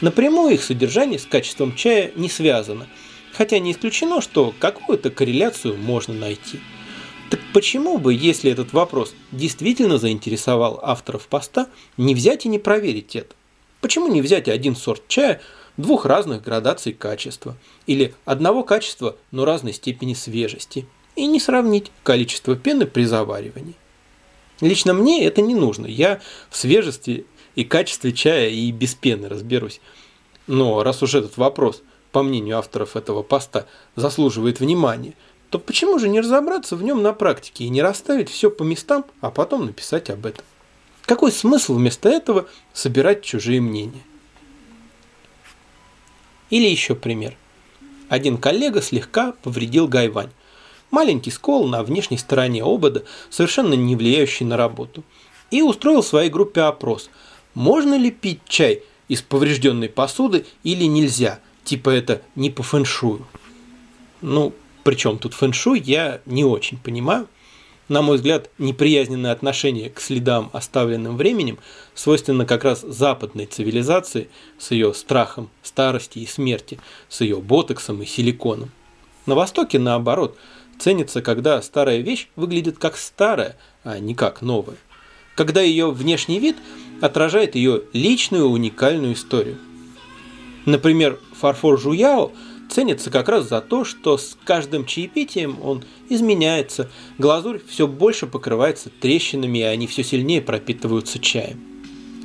Напрямую 0.00 0.54
их 0.54 0.64
содержание 0.64 1.20
с 1.20 1.24
качеством 1.24 1.76
чая 1.76 2.10
не 2.16 2.28
связано, 2.28 2.88
хотя 3.32 3.60
не 3.60 3.70
исключено, 3.70 4.20
что 4.20 4.52
какую-то 4.58 5.10
корреляцию 5.10 5.76
можно 5.76 6.14
найти. 6.14 6.58
Так 7.30 7.38
почему 7.54 7.98
бы, 7.98 8.12
если 8.12 8.50
этот 8.50 8.72
вопрос 8.72 9.14
действительно 9.30 9.98
заинтересовал 9.98 10.80
авторов 10.82 11.28
поста, 11.28 11.68
не 11.96 12.12
взять 12.12 12.44
и 12.44 12.48
не 12.48 12.58
проверить 12.58 13.14
это? 13.14 13.36
Почему 13.80 14.08
не 14.08 14.20
взять 14.20 14.48
один 14.48 14.74
сорт 14.74 15.04
чая– 15.06 15.40
двух 15.76 16.04
разных 16.06 16.42
градаций 16.42 16.92
качества 16.92 17.56
или 17.86 18.14
одного 18.24 18.62
качества, 18.62 19.16
но 19.30 19.44
разной 19.44 19.72
степени 19.72 20.14
свежести, 20.14 20.86
и 21.16 21.26
не 21.26 21.40
сравнить 21.40 21.90
количество 22.02 22.56
пены 22.56 22.86
при 22.86 23.04
заваривании. 23.04 23.74
Лично 24.60 24.92
мне 24.92 25.24
это 25.24 25.40
не 25.40 25.54
нужно. 25.54 25.86
Я 25.86 26.20
в 26.50 26.56
свежести 26.56 27.26
и 27.54 27.64
качестве 27.64 28.12
чая, 28.12 28.50
и 28.50 28.70
без 28.70 28.94
пены 28.94 29.28
разберусь. 29.28 29.80
Но 30.46 30.82
раз 30.82 31.02
уж 31.02 31.14
этот 31.14 31.36
вопрос, 31.36 31.82
по 32.12 32.22
мнению 32.22 32.58
авторов 32.58 32.96
этого 32.96 33.22
поста, 33.22 33.66
заслуживает 33.96 34.60
внимания, 34.60 35.14
то 35.50 35.58
почему 35.58 35.98
же 35.98 36.08
не 36.08 36.20
разобраться 36.20 36.76
в 36.76 36.82
нем 36.82 37.02
на 37.02 37.12
практике 37.12 37.64
и 37.64 37.68
не 37.68 37.82
расставить 37.82 38.30
все 38.30 38.50
по 38.50 38.62
местам, 38.62 39.04
а 39.20 39.30
потом 39.30 39.66
написать 39.66 40.10
об 40.10 40.26
этом? 40.26 40.44
Какой 41.02 41.32
смысл 41.32 41.74
вместо 41.74 42.08
этого 42.08 42.46
собирать 42.72 43.22
чужие 43.22 43.60
мнения? 43.60 44.02
Или 46.50 46.68
еще 46.68 46.94
пример. 46.94 47.36
Один 48.08 48.36
коллега 48.36 48.82
слегка 48.82 49.32
повредил 49.42 49.86
гайвань. 49.86 50.30
Маленький 50.90 51.30
скол 51.30 51.68
на 51.68 51.84
внешней 51.84 52.18
стороне 52.18 52.62
обода, 52.64 53.04
совершенно 53.30 53.74
не 53.74 53.94
влияющий 53.94 54.44
на 54.44 54.56
работу. 54.56 55.04
И 55.52 55.62
устроил 55.62 56.02
в 56.02 56.06
своей 56.06 56.28
группе 56.28 56.62
опрос. 56.62 57.10
Можно 57.54 57.96
ли 57.96 58.10
пить 58.10 58.40
чай 58.48 58.82
из 59.08 59.22
поврежденной 59.22 59.88
посуды 59.88 60.44
или 60.64 60.84
нельзя? 60.84 61.40
Типа 61.64 61.90
это 61.90 62.22
не 62.34 62.50
по 62.50 62.62
фэншую. 62.62 63.26
Ну, 64.20 64.52
причем 64.82 65.18
тут 65.18 65.34
фэншуй, 65.34 65.80
я 65.80 66.20
не 66.26 66.44
очень 66.44 66.78
понимаю. 66.78 67.28
На 67.90 68.02
мой 68.02 68.18
взгляд, 68.18 68.50
неприязненное 68.58 69.32
отношение 69.32 69.90
к 69.90 70.00
следам, 70.00 70.48
оставленным 70.52 71.16
временем, 71.16 71.58
свойственно 71.96 72.46
как 72.46 72.62
раз 72.62 72.82
западной 72.82 73.46
цивилизации 73.46 74.28
с 74.58 74.70
ее 74.70 74.94
страхом 74.94 75.50
старости 75.64 76.20
и 76.20 76.26
смерти, 76.26 76.78
с 77.08 77.20
ее 77.20 77.38
ботоксом 77.38 78.00
и 78.00 78.06
силиконом. 78.06 78.70
На 79.26 79.34
Востоке, 79.34 79.80
наоборот, 79.80 80.38
ценится, 80.78 81.20
когда 81.20 81.60
старая 81.62 81.98
вещь 81.98 82.28
выглядит 82.36 82.78
как 82.78 82.96
старая, 82.96 83.56
а 83.82 83.98
не 83.98 84.14
как 84.14 84.40
новая. 84.40 84.76
Когда 85.34 85.60
ее 85.60 85.90
внешний 85.90 86.38
вид 86.38 86.58
отражает 87.00 87.56
ее 87.56 87.82
личную 87.92 88.46
уникальную 88.46 89.14
историю. 89.14 89.58
Например, 90.64 91.18
фарфор 91.36 91.76
Жуяо 91.76 92.30
ценится 92.70 93.10
как 93.10 93.28
раз 93.28 93.48
за 93.48 93.60
то, 93.60 93.84
что 93.84 94.16
с 94.16 94.36
каждым 94.44 94.86
чаепитием 94.86 95.58
он 95.62 95.84
изменяется, 96.08 96.90
глазурь 97.18 97.60
все 97.68 97.86
больше 97.86 98.26
покрывается 98.26 98.90
трещинами, 98.90 99.58
и 99.58 99.62
они 99.62 99.86
все 99.86 100.04
сильнее 100.04 100.40
пропитываются 100.40 101.18
чаем. 101.18 101.60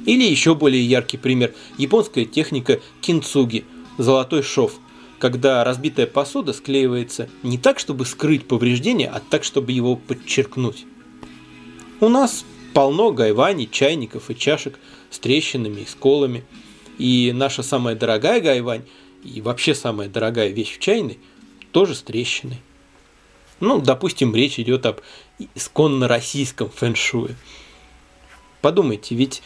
Или 0.05 0.23
еще 0.23 0.55
более 0.55 0.85
яркий 0.85 1.17
пример– 1.17 1.53
японская 1.77 2.25
техника 2.25 2.79
кинцуги– 3.01 3.65
золотой 3.97 4.43
шов, 4.43 4.79
когда 5.19 5.63
разбитая 5.63 6.07
посуда 6.07 6.53
склеивается 6.53 7.29
не 7.43 7.57
так, 7.57 7.79
чтобы 7.79 8.05
скрыть 8.05 8.47
повреждение, 8.47 9.09
а 9.09 9.19
так, 9.19 9.43
чтобы 9.43 9.71
его 9.71 9.95
подчеркнуть. 9.95 10.85
У 11.99 12.09
нас 12.09 12.45
полно 12.73 13.11
гайваней, 13.11 13.69
чайников 13.71 14.29
и 14.29 14.35
чашек 14.35 14.77
с 15.09 15.19
трещинами 15.19 15.81
и 15.81 15.85
сколами. 15.85 16.43
И 16.97 17.31
наша 17.33 17.63
самая 17.63 17.95
дорогая 17.95 18.41
гайвань 18.41 18.83
и 19.25 19.41
вообще 19.41 19.73
самая 19.75 20.07
дорогая 20.07 20.49
вещь 20.49 20.75
в 20.75 20.79
чайной 20.79 21.19
тоже 21.71 21.95
с 21.95 22.03
трещиной. 22.03 22.61
Ну, 23.59 23.79
допустим, 23.79 24.35
речь 24.35 24.59
идет 24.59 24.85
об 24.85 25.01
исконно 25.55 26.07
российском 26.07 26.69
фэншуе. 26.69 27.35
Подумайте, 28.61 29.15
ведь 29.15 29.41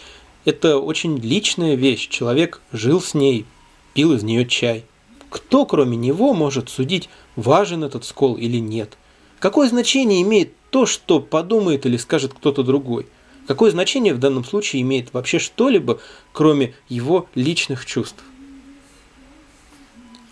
это 0.45 0.77
очень 0.77 1.17
личная 1.17 1.75
вещь. 1.75 2.07
Человек 2.07 2.61
жил 2.71 3.01
с 3.01 3.13
ней, 3.13 3.45
пил 3.93 4.13
из 4.13 4.23
нее 4.23 4.45
чай. 4.45 4.85
Кто, 5.29 5.65
кроме 5.65 5.95
него, 5.95 6.33
может 6.33 6.69
судить, 6.69 7.09
важен 7.35 7.83
этот 7.83 8.03
скол 8.05 8.35
или 8.35 8.57
нет? 8.57 8.97
Какое 9.39 9.69
значение 9.69 10.21
имеет 10.21 10.53
то, 10.69 10.85
что 10.85 11.19
подумает 11.19 11.85
или 11.85 11.97
скажет 11.97 12.33
кто-то 12.33 12.63
другой? 12.63 13.07
Какое 13.47 13.71
значение 13.71 14.13
в 14.13 14.19
данном 14.19 14.43
случае 14.43 14.81
имеет 14.81 15.13
вообще 15.13 15.39
что-либо, 15.39 15.99
кроме 16.33 16.73
его 16.87 17.27
личных 17.35 17.85
чувств? 17.85 18.23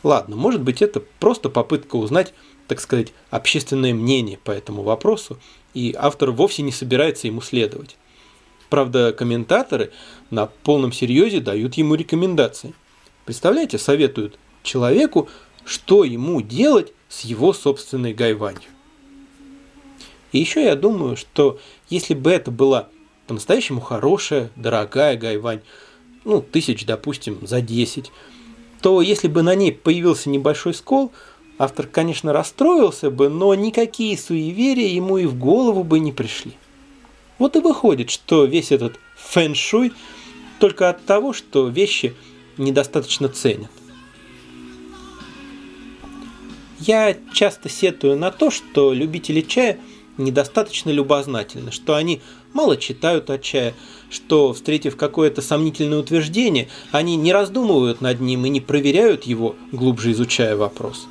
Ладно, 0.08 0.38
может 0.38 0.62
быть 0.62 0.82
это 0.82 1.02
просто 1.20 1.50
попытка 1.50 1.98
узнать, 1.98 2.34
так 2.70 2.80
сказать, 2.80 3.12
общественное 3.30 3.94
мнение 3.94 4.38
по 4.42 4.52
этому 4.52 4.82
вопросу, 4.82 5.38
и 5.74 5.94
автор 6.00 6.32
вовсе 6.32 6.62
не 6.62 6.72
собирается 6.72 7.28
ему 7.28 7.42
следовать. 7.42 7.98
Правда, 8.70 9.12
комментаторы 9.12 9.92
на 10.30 10.46
полном 10.46 10.94
серьезе 10.94 11.42
дают 11.42 11.74
ему 11.74 11.96
рекомендации. 11.96 12.74
Представляете, 13.26 13.78
советуют 13.78 14.40
человеку, 14.64 15.28
что 15.66 16.06
ему 16.06 16.42
делать 16.42 16.94
с 17.10 17.26
его 17.26 17.52
собственной 17.52 18.14
гайванью. 18.14 18.70
И 20.32 20.40
еще 20.40 20.64
я 20.64 20.78
думаю, 20.78 21.18
что 21.18 21.60
если 21.90 22.14
бы 22.14 22.32
это 22.32 22.50
была 22.50 22.88
по-настоящему 23.28 23.82
хорошая, 23.82 24.52
дорогая 24.56 25.18
гайвань, 25.18 25.64
ну, 26.24 26.42
тысяч, 26.42 26.86
допустим, 26.86 27.46
за 27.46 27.60
10, 27.60 28.10
то 28.81 29.01
если 29.01 29.27
бы 29.27 29.41
на 29.41 29.55
ней 29.55 29.72
появился 29.72 30.29
небольшой 30.29 30.74
скол, 30.74 31.12
автор, 31.57 31.88
конечно, 31.88 32.34
расстроился 32.34 33.10
бы, 33.10 33.29
но 33.29 33.53
никакие 33.55 34.17
суеверия 34.17 34.88
ему 34.88 35.17
и 35.17 35.25
в 35.25 35.38
голову 35.38 35.84
бы 35.84 36.00
не 36.00 36.12
пришли. 36.12 36.53
Вот 37.39 37.55
и 37.55 37.60
выходит, 37.60 38.10
что 38.10 38.46
весь 38.46 38.72
этот 38.72 39.00
фэн-шуй 39.15 39.93
только 40.60 40.89
от 40.89 41.05
того, 41.05 41.34
что 41.34 41.67
вещи 41.67 42.15
недостаточно 42.57 43.29
ценят. 43.29 43.72
Я 46.79 47.17
часто 47.34 47.69
сетую 47.69 48.17
на 48.17 48.31
то, 48.31 48.51
что 48.51 48.93
любители 48.93 49.41
чая 49.41 49.79
недостаточно 50.18 50.90
любознательны, 50.90 51.72
что 51.72 51.96
они 51.96 52.22
мало 52.54 52.78
читают 52.78 53.30
о 53.30 53.38
чае, 53.38 53.74
что, 54.10 54.54
встретив 54.54 54.96
какое-то 54.96 55.42
сомнительное 55.42 56.00
утверждение, 56.00 56.70
они 56.92 57.16
не 57.16 57.32
раздумывают 57.32 58.02
над 58.02 58.20
ним 58.20 58.46
и 58.46 58.50
не 58.50 58.62
проверяют 58.62 59.26
его, 59.26 59.56
глубже 59.72 60.12
изучая 60.12 60.56
вопрос. 60.56 61.08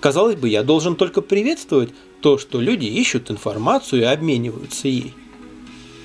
Казалось 0.00 0.36
бы, 0.36 0.48
я 0.48 0.62
должен 0.62 0.96
только 0.96 1.22
приветствовать 1.22 1.90
то, 2.20 2.38
что 2.38 2.60
люди 2.60 2.86
ищут 2.86 3.30
информацию 3.30 4.02
и 4.02 4.04
обмениваются 4.04 4.88
ей. 4.88 5.14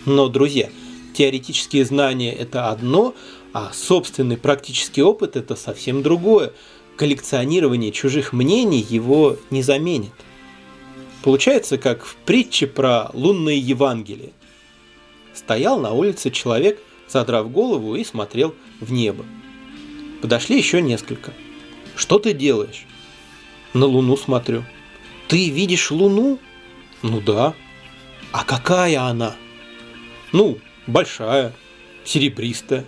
Но, 0.06 0.28
друзья, 0.28 0.70
теоретические 1.14 1.86
знания– 1.86 2.34
это 2.40 2.70
одно, 2.70 3.14
а 3.54 3.72
собственный 3.74 4.38
практический 4.38 5.04
опыт– 5.04 5.36
это 5.38 5.56
совсем 5.56 6.02
другое– 6.02 6.54
коллекционирование 7.02 7.92
чужих 7.92 8.32
мнений 8.32 8.86
его 8.88 9.36
не 9.50 9.64
заменит. 9.64 10.12
Получается, 11.24 11.78
как 11.78 12.04
в 12.04 12.16
притче 12.16 12.68
про 12.68 13.10
лунное 13.13 13.54
Евангелие. 13.54 14.32
Стоял 15.34 15.80
на 15.80 15.92
улице 15.92 16.32
человек, 16.32 16.80
задрав 17.08 17.51
голову 17.51 17.96
и 17.96 18.04
смотрел 18.04 18.56
в 18.80 18.92
небо. 18.92 19.25
Подошли 20.22 20.58
еще 20.58 20.82
несколько. 20.82 21.34
«Что 21.96 22.20
ты 22.20 22.34
делаешь?» 22.34 22.86
«На 23.74 23.86
луну 23.86 24.18
смотрю». 24.18 24.63
«Ты 25.28 25.50
видишь 25.50 25.92
луну?» 25.92 26.40
«Ну 27.01 27.22
да». 27.22 27.54
«А 28.32 28.44
какая 28.44 29.01
она?» 29.01 29.36
«Ну, 30.32 30.58
большая, 30.88 31.54
серебристая». 32.06 32.86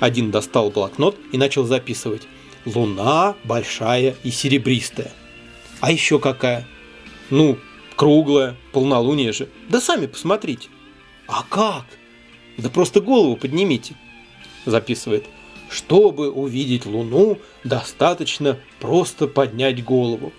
Один 0.00 0.30
достал 0.30 0.70
блокнот 0.70 1.16
и 1.30 1.38
начал 1.38 1.64
записывать. 1.64 2.22
Луна 2.64 3.36
большая 3.44 4.16
и 4.24 4.30
серебристая. 4.30 5.12
А 5.80 5.90
еще 5.90 6.18
какая? 6.18 6.66
Ну, 7.32 7.56
круглая, 7.96 8.56
полнолуние 8.72 9.32
же. 9.32 9.48
Да 9.70 9.80
сами 9.80 10.04
посмотрите. 10.04 10.68
А 11.26 11.42
как? 11.48 11.86
Да 12.58 12.68
просто 12.68 13.00
голову 13.00 13.36
поднимите. 13.36 13.94
Записывает. 14.66 15.24
Чтобы 15.70 16.30
увидеть 16.30 16.84
Луну, 16.84 17.38
достаточно 17.64 18.58
просто 18.80 19.28
поднять 19.28 19.82
голову. 19.82 20.30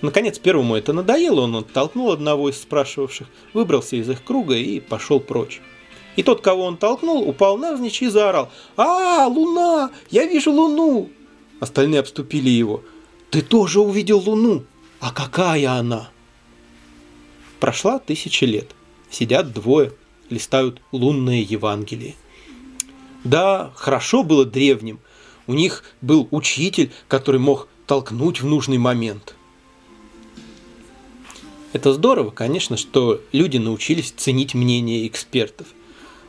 Наконец, 0.00 0.38
первому 0.38 0.76
это 0.76 0.92
надоело, 0.92 1.40
он 1.40 1.56
оттолкнул 1.56 2.12
одного 2.12 2.50
из 2.50 2.62
спрашивавших, 2.62 3.26
выбрался 3.52 3.96
из 3.96 4.08
их 4.08 4.22
круга 4.22 4.54
и 4.54 4.78
пошел 4.78 5.18
прочь. 5.18 5.60
И 6.14 6.22
тот, 6.22 6.40
кого 6.40 6.66
он 6.66 6.76
толкнул, 6.76 7.28
упал 7.28 7.58
навзничь 7.58 8.02
и 8.02 8.06
заорал. 8.06 8.52
«А, 8.76 9.26
луна! 9.26 9.90
Я 10.12 10.24
вижу 10.26 10.52
луну!» 10.52 11.10
Остальные 11.58 11.98
обступили 11.98 12.48
его. 12.48 12.84
«Ты 13.30 13.42
тоже 13.42 13.80
увидел 13.80 14.20
Луну? 14.20 14.62
А 15.00 15.12
какая 15.12 15.70
она?» 15.70 16.10
Прошла 17.60 17.98
тысяча 17.98 18.46
лет. 18.46 18.74
Сидят 19.10 19.52
двое, 19.52 19.92
листают 20.30 20.80
лунное 20.92 21.40
Евангелие. 21.40 22.14
Да, 23.24 23.72
хорошо 23.74 24.22
было 24.22 24.44
древним. 24.44 25.00
У 25.46 25.54
них 25.54 25.84
был 26.00 26.28
учитель, 26.30 26.92
который 27.08 27.40
мог 27.40 27.68
толкнуть 27.86 28.40
в 28.40 28.46
нужный 28.46 28.78
момент. 28.78 29.34
Это 31.72 31.92
здорово, 31.92 32.30
конечно, 32.30 32.76
что 32.76 33.20
люди 33.32 33.58
научились 33.58 34.12
ценить 34.16 34.54
мнение 34.54 35.06
экспертов. 35.06 35.66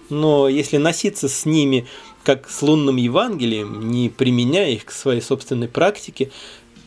Но 0.10 0.48
если 0.48 0.78
носиться 0.78 1.30
с 1.30 1.46
ними 1.46 1.88
как 2.24 2.50
с 2.50 2.62
лунным 2.62 2.98
Евангелием, 2.98 3.90
не 3.90 4.10
применяя 4.10 4.70
их 4.72 4.86
к 4.86 4.92
своей 4.92 5.22
собственной 5.22 5.68
практике, 5.68 6.32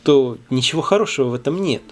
то 0.02 0.38
ничего 0.50 0.82
хорошего 0.82 1.28
в 1.28 1.34
этом 1.34 1.60
нет. 1.60 1.82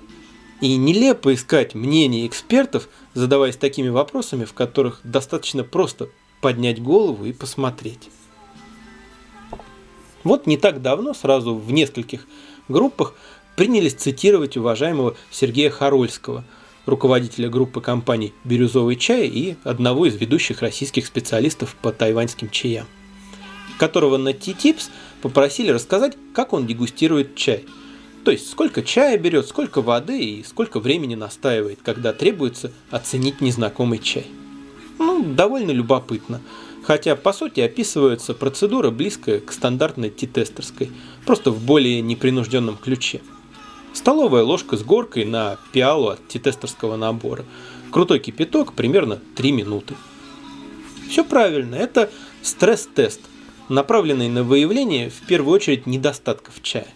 И 0.61 0.77
нелепо 0.77 1.33
искать 1.35 1.75
мнение 1.75 2.27
экспертов, 2.27 2.89
задаваясь 3.15 3.57
такими 3.57 3.89
вопросами, 3.89 4.45
в 4.45 4.55
которых 4.55 5.01
достаточно 5.05 5.63
просто 5.63 6.09
поднять 6.41 6.83
голову 6.83 7.25
и 7.27 7.33
посмотреть. 7.33 8.11
Вот 10.25 10.47
не 10.47 10.57
так 10.57 10.83
давно, 10.83 11.15
сразу 11.15 11.55
в 11.55 11.71
нескольких 11.73 12.27
группах, 12.69 13.15
принялись 13.57 13.95
цитировать 13.95 14.57
уважаемого 14.57 15.17
Сергея 15.31 15.71
Харольского, 15.71 16.45
руководителя 16.87 17.49
группы 17.49 17.81
компаний 17.81 18.33
«Бирюзовый 18.45 18.97
чай» 18.97 19.27
и 19.27 19.57
одного 19.65 20.07
из 20.07 20.17
ведущих 20.17 20.63
российских 20.63 21.07
специалистов 21.07 21.77
по 21.83 21.93
тайваньским 21.93 22.51
чаям, 22.51 22.87
которого 23.79 24.17
на 24.17 24.33
T-Tips 24.33 24.91
попросили 25.23 25.71
рассказать, 25.71 26.17
как 26.35 26.53
он 26.53 26.67
дегустирует 26.67 27.35
чай. 27.37 27.65
То 28.29 28.33
есть, 28.33 28.51
сколько 28.51 28.83
чая 28.83 29.17
берет, 29.17 29.49
сколько 29.49 29.81
воды 29.81 30.23
и 30.23 30.45
сколько 30.45 30.81
времени 30.81 31.15
настаивает, 31.15 31.79
когда 31.83 32.13
требуется 32.13 32.73
оценить 32.91 33.41
незнакомый 33.41 34.01
чай. 34.01 34.27
Ну, 34.99 35.25
довольно 35.25 35.71
любопытно. 35.71 36.43
Хотя, 36.83 37.17
по 37.17 37.33
сути, 37.33 37.61
описывается 37.61 38.35
процедура, 38.35 38.91
близкая 38.91 39.41
к 39.41 39.51
стандартной 39.51 40.11
тетестерской, 40.11 40.91
просто 41.25 41.51
в 41.51 41.65
более 41.65 42.03
непринужденном 42.03 42.77
ключе. 42.77 43.23
Столовая 43.95 44.43
ложка 44.43 44.77
с 44.77 44.83
горкой 44.83 45.25
на 45.25 45.57
пиалу 45.73 46.09
от 46.09 46.29
тетестерского 46.29 46.97
набора. 46.97 47.47
Крутой 47.91 48.19
кипяток, 48.19 48.75
примерно 48.75 49.23
3 49.37 49.53
минуты. 49.53 49.95
Все 51.09 51.25
правильно, 51.25 51.77
это 51.77 52.11
стресс-тест, 52.43 53.23
направленный 53.71 54.29
на 54.29 54.43
выявление, 54.45 55.09
в 55.09 55.27
первую 55.27 55.55
очередь, 55.55 55.87
недостатков 55.87 56.63
чая. 56.63 56.89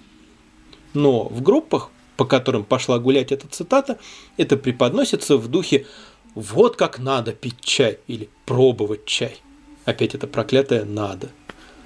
Но 0.94 1.24
в 1.24 1.42
группах, 1.42 1.90
по 2.16 2.24
которым 2.24 2.64
пошла 2.64 2.98
гулять 2.98 3.32
эта 3.32 3.48
цитата, 3.48 3.98
это 4.36 4.56
преподносится 4.56 5.36
в 5.36 5.48
духе 5.48 5.86
вот 6.34 6.76
как 6.76 6.98
надо 6.98 7.32
пить 7.32 7.60
чай 7.60 7.98
или 8.06 8.28
пробовать 8.46 9.04
чай. 9.04 9.36
Опять 9.84 10.14
это 10.14 10.26
проклятое 10.26 10.84
«надо». 10.84 11.30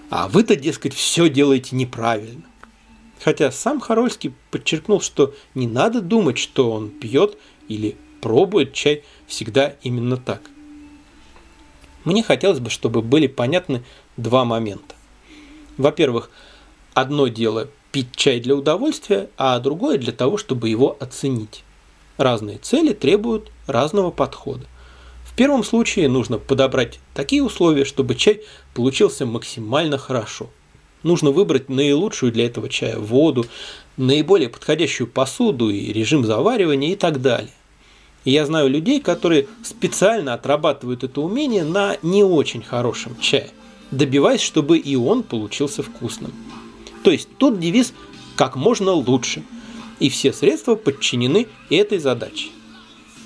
А 0.08 0.28
вы-то, 0.28 0.54
дескать, 0.54 0.94
все 0.94 1.28
делаете 1.28 1.74
неправильно. 1.74 2.44
Хотя 3.24 3.50
сам 3.50 3.80
Харольский 3.80 4.34
подчеркнул, 4.50 5.00
что 5.00 5.34
не 5.54 5.66
надо 5.66 6.00
думать, 6.00 6.38
что 6.38 6.70
он 6.70 6.90
пьет 6.90 7.38
или 7.66 7.96
пробует 8.20 8.72
чай 8.72 9.02
всегда 9.26 9.74
именно 9.82 10.16
так. 10.16 10.42
Мне 12.04 12.22
хотелось 12.22 12.60
бы, 12.60 12.70
чтобы 12.70 13.02
были 13.02 13.26
понятны 13.26 13.82
два 14.16 14.44
момента. 14.44 14.94
Во-первых, 15.76 16.30
одно 16.94 17.26
дело 17.26 17.68
пить 17.92 18.14
чай 18.14 18.40
для 18.40 18.54
удовольствия, 18.54 19.28
а 19.36 19.58
другое 19.58 19.98
для 19.98 20.12
того, 20.12 20.36
чтобы 20.36 20.68
его 20.68 20.96
оценить. 21.00 21.64
Разные 22.16 22.58
цели 22.58 22.92
требуют 22.92 23.50
разного 23.66 24.10
подхода. 24.10 24.66
В 25.24 25.34
первом 25.34 25.64
случае 25.64 26.08
нужно 26.08 26.38
подобрать 26.38 26.98
такие 27.14 27.42
условия, 27.42 27.84
чтобы 27.84 28.14
чай 28.14 28.42
получился 28.74 29.26
максимально 29.26 29.98
хорошо. 29.98 30.48
Нужно 31.02 31.30
выбрать 31.30 31.68
наилучшую 31.68 32.32
для 32.32 32.46
этого 32.46 32.68
чая 32.68 32.98
воду, 32.98 33.46
наиболее 33.96 34.48
подходящую 34.48 35.06
посуду 35.06 35.70
и 35.70 35.92
режим 35.92 36.24
заваривания 36.24 36.92
и 36.92 36.96
так 36.96 37.20
далее. 37.20 37.52
Я 38.24 38.44
знаю 38.44 38.68
людей, 38.68 39.00
которые 39.00 39.46
специально 39.62 40.34
отрабатывают 40.34 41.04
это 41.04 41.20
умение 41.20 41.64
на 41.64 41.96
не 42.02 42.24
очень 42.24 42.62
хорошем 42.62 43.16
чае, 43.20 43.50
добиваясь, 43.92 44.40
чтобы 44.40 44.78
и 44.78 44.96
он 44.96 45.22
получился 45.22 45.82
вкусным. 45.82 46.32
То 47.06 47.12
есть 47.12 47.28
тут 47.38 47.60
девиз 47.60 47.94
«как 48.34 48.56
можно 48.56 48.90
лучше», 48.90 49.44
и 50.00 50.08
все 50.08 50.32
средства 50.32 50.74
подчинены 50.74 51.46
этой 51.70 51.98
задаче. 51.98 52.48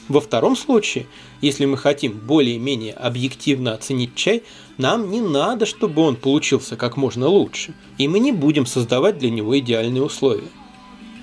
Во 0.06 0.20
втором 0.20 0.54
случае, 0.54 1.06
если 1.40 1.64
мы 1.64 1.78
хотим 1.78 2.12
более-менее 2.12 2.92
объективно 2.92 3.72
оценить 3.72 4.14
чай, 4.14 4.42
нам 4.76 5.10
не 5.10 5.22
надо, 5.22 5.64
чтобы 5.64 6.02
он 6.02 6.16
получился 6.16 6.76
как 6.76 6.98
можно 6.98 7.26
лучше, 7.28 7.72
и 7.96 8.06
мы 8.06 8.18
не 8.18 8.32
будем 8.32 8.66
создавать 8.66 9.16
для 9.16 9.30
него 9.30 9.58
идеальные 9.58 10.02
условия. 10.02 10.48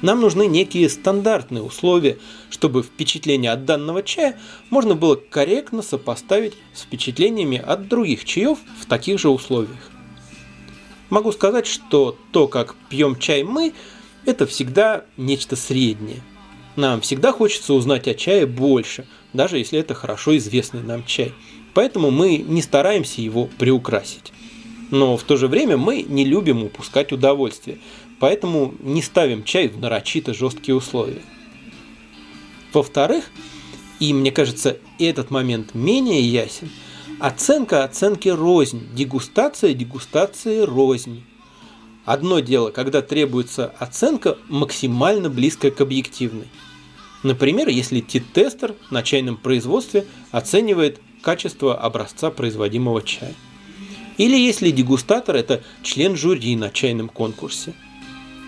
Нам 0.02 0.20
нужны 0.20 0.48
некие 0.48 0.90
стандартные 0.90 1.62
условия, 1.62 2.18
чтобы 2.50 2.82
впечатление 2.82 3.52
от 3.52 3.66
данного 3.66 4.02
чая 4.02 4.40
можно 4.72 4.96
было 4.96 5.14
корректно 5.14 5.84
сопоставить 5.84 6.54
с 6.74 6.82
впечатлениями 6.82 7.60
от 7.60 7.88
других 7.88 8.26
чаев 8.26 8.58
в 8.82 8.88
таких 8.88 9.20
же 9.20 9.30
условиях. 9.30 9.92
Могу 11.10 11.32
сказать, 11.32 11.68
что 11.68 12.18
то, 12.32 12.48
как 12.48 12.76
пьем 12.90 13.18
чай 13.18 13.44
мы, 13.44 13.74
это 14.26 14.46
всегда 14.46 15.06
нечто 15.16 15.56
среднее. 15.56 16.22
Нам 16.76 17.02
всегда 17.02 17.32
хочется 17.32 17.74
узнать 17.74 18.08
о 18.08 18.14
чае 18.14 18.46
больше, 18.46 19.08
даже 19.34 19.58
если 19.58 19.80
это 19.80 19.94
хорошо 19.94 20.36
известный 20.38 20.84
нам 20.84 21.06
чай. 21.06 21.34
Поэтому 21.74 22.12
мы 22.12 22.38
не 22.38 22.62
стараемся 22.62 23.22
его 23.22 23.46
приукрасить. 23.58 24.34
Но 24.92 25.18
в 25.18 25.24
то 25.24 25.38
же 25.38 25.48
время 25.48 25.78
мы 25.78 26.02
не 26.02 26.26
любим 26.26 26.64
упускать 26.64 27.12
удовольствие, 27.12 27.78
поэтому 28.20 28.74
не 28.80 29.02
ставим 29.02 29.44
чай 29.44 29.68
в 29.68 29.80
нарочито 29.80 30.34
жесткие 30.34 30.76
условия. 30.76 31.22
Во-вторых, 32.74 33.26
и 34.00 34.14
мне 34.14 34.32
кажется, 34.32 34.78
этот 35.00 35.32
момент 35.32 35.74
менее 35.74 36.22
ясен, 36.22 36.70
оценка 37.20 37.84
оценки 37.84 38.30
рознь, 38.30 38.88
дегустация 38.94 39.74
дегустации 39.74 40.62
рознь. 40.62 41.24
Одно 42.06 42.40
дело, 42.40 42.72
когда 42.72 43.02
требуется 43.02 43.74
оценка 43.80 44.38
максимально 44.48 45.30
близкая 45.30 45.72
к 45.72 45.82
объективной. 45.82 46.48
Например, 47.24 47.68
если 47.68 48.00
тит-тестер 48.00 48.76
на 48.92 49.04
чайном 49.04 49.38
производстве 49.38 50.06
оценивает 50.32 51.02
качество 51.22 51.78
образца 51.78 52.30
производимого 52.32 53.02
чая. 53.02 53.34
Или 54.18 54.38
если 54.38 54.72
дегустатор– 54.72 55.36
это 55.38 55.64
член 55.84 56.16
жюри 56.16 56.56
на 56.56 56.70
чайном 56.70 57.10
конкурсе. 57.10 57.74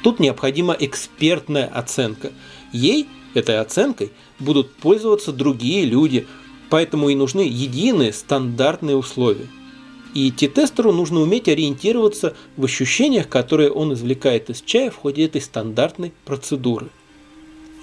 Тут 0.04 0.20
необходима 0.20 0.76
экспертная 0.80 1.68
оценка. 1.68 2.32
Ей, 2.72 3.08
этой 3.34 3.60
оценкой, 3.60 4.12
будут 4.40 4.74
пользоваться 4.76 5.32
другие 5.32 5.86
люди, 5.86 6.28
поэтому 6.70 7.10
и 7.10 7.16
нужны 7.16 7.42
единые 7.42 8.14
стандартные 8.14 8.96
условия. 8.96 9.48
И 10.14 10.32
тестеру 10.32 10.92
нужно 10.92 11.22
уметь 11.22 11.48
ориентироваться 11.48 12.36
в 12.58 12.66
ощущениях, 12.66 13.30
которые 13.30 13.72
он 13.72 13.94
извлекает 13.94 14.50
из 14.50 14.62
чая 14.62 14.90
в 14.90 14.96
ходе 14.96 15.26
этой 15.26 15.42
стандартной 15.42 16.14
процедуры. 16.26 16.90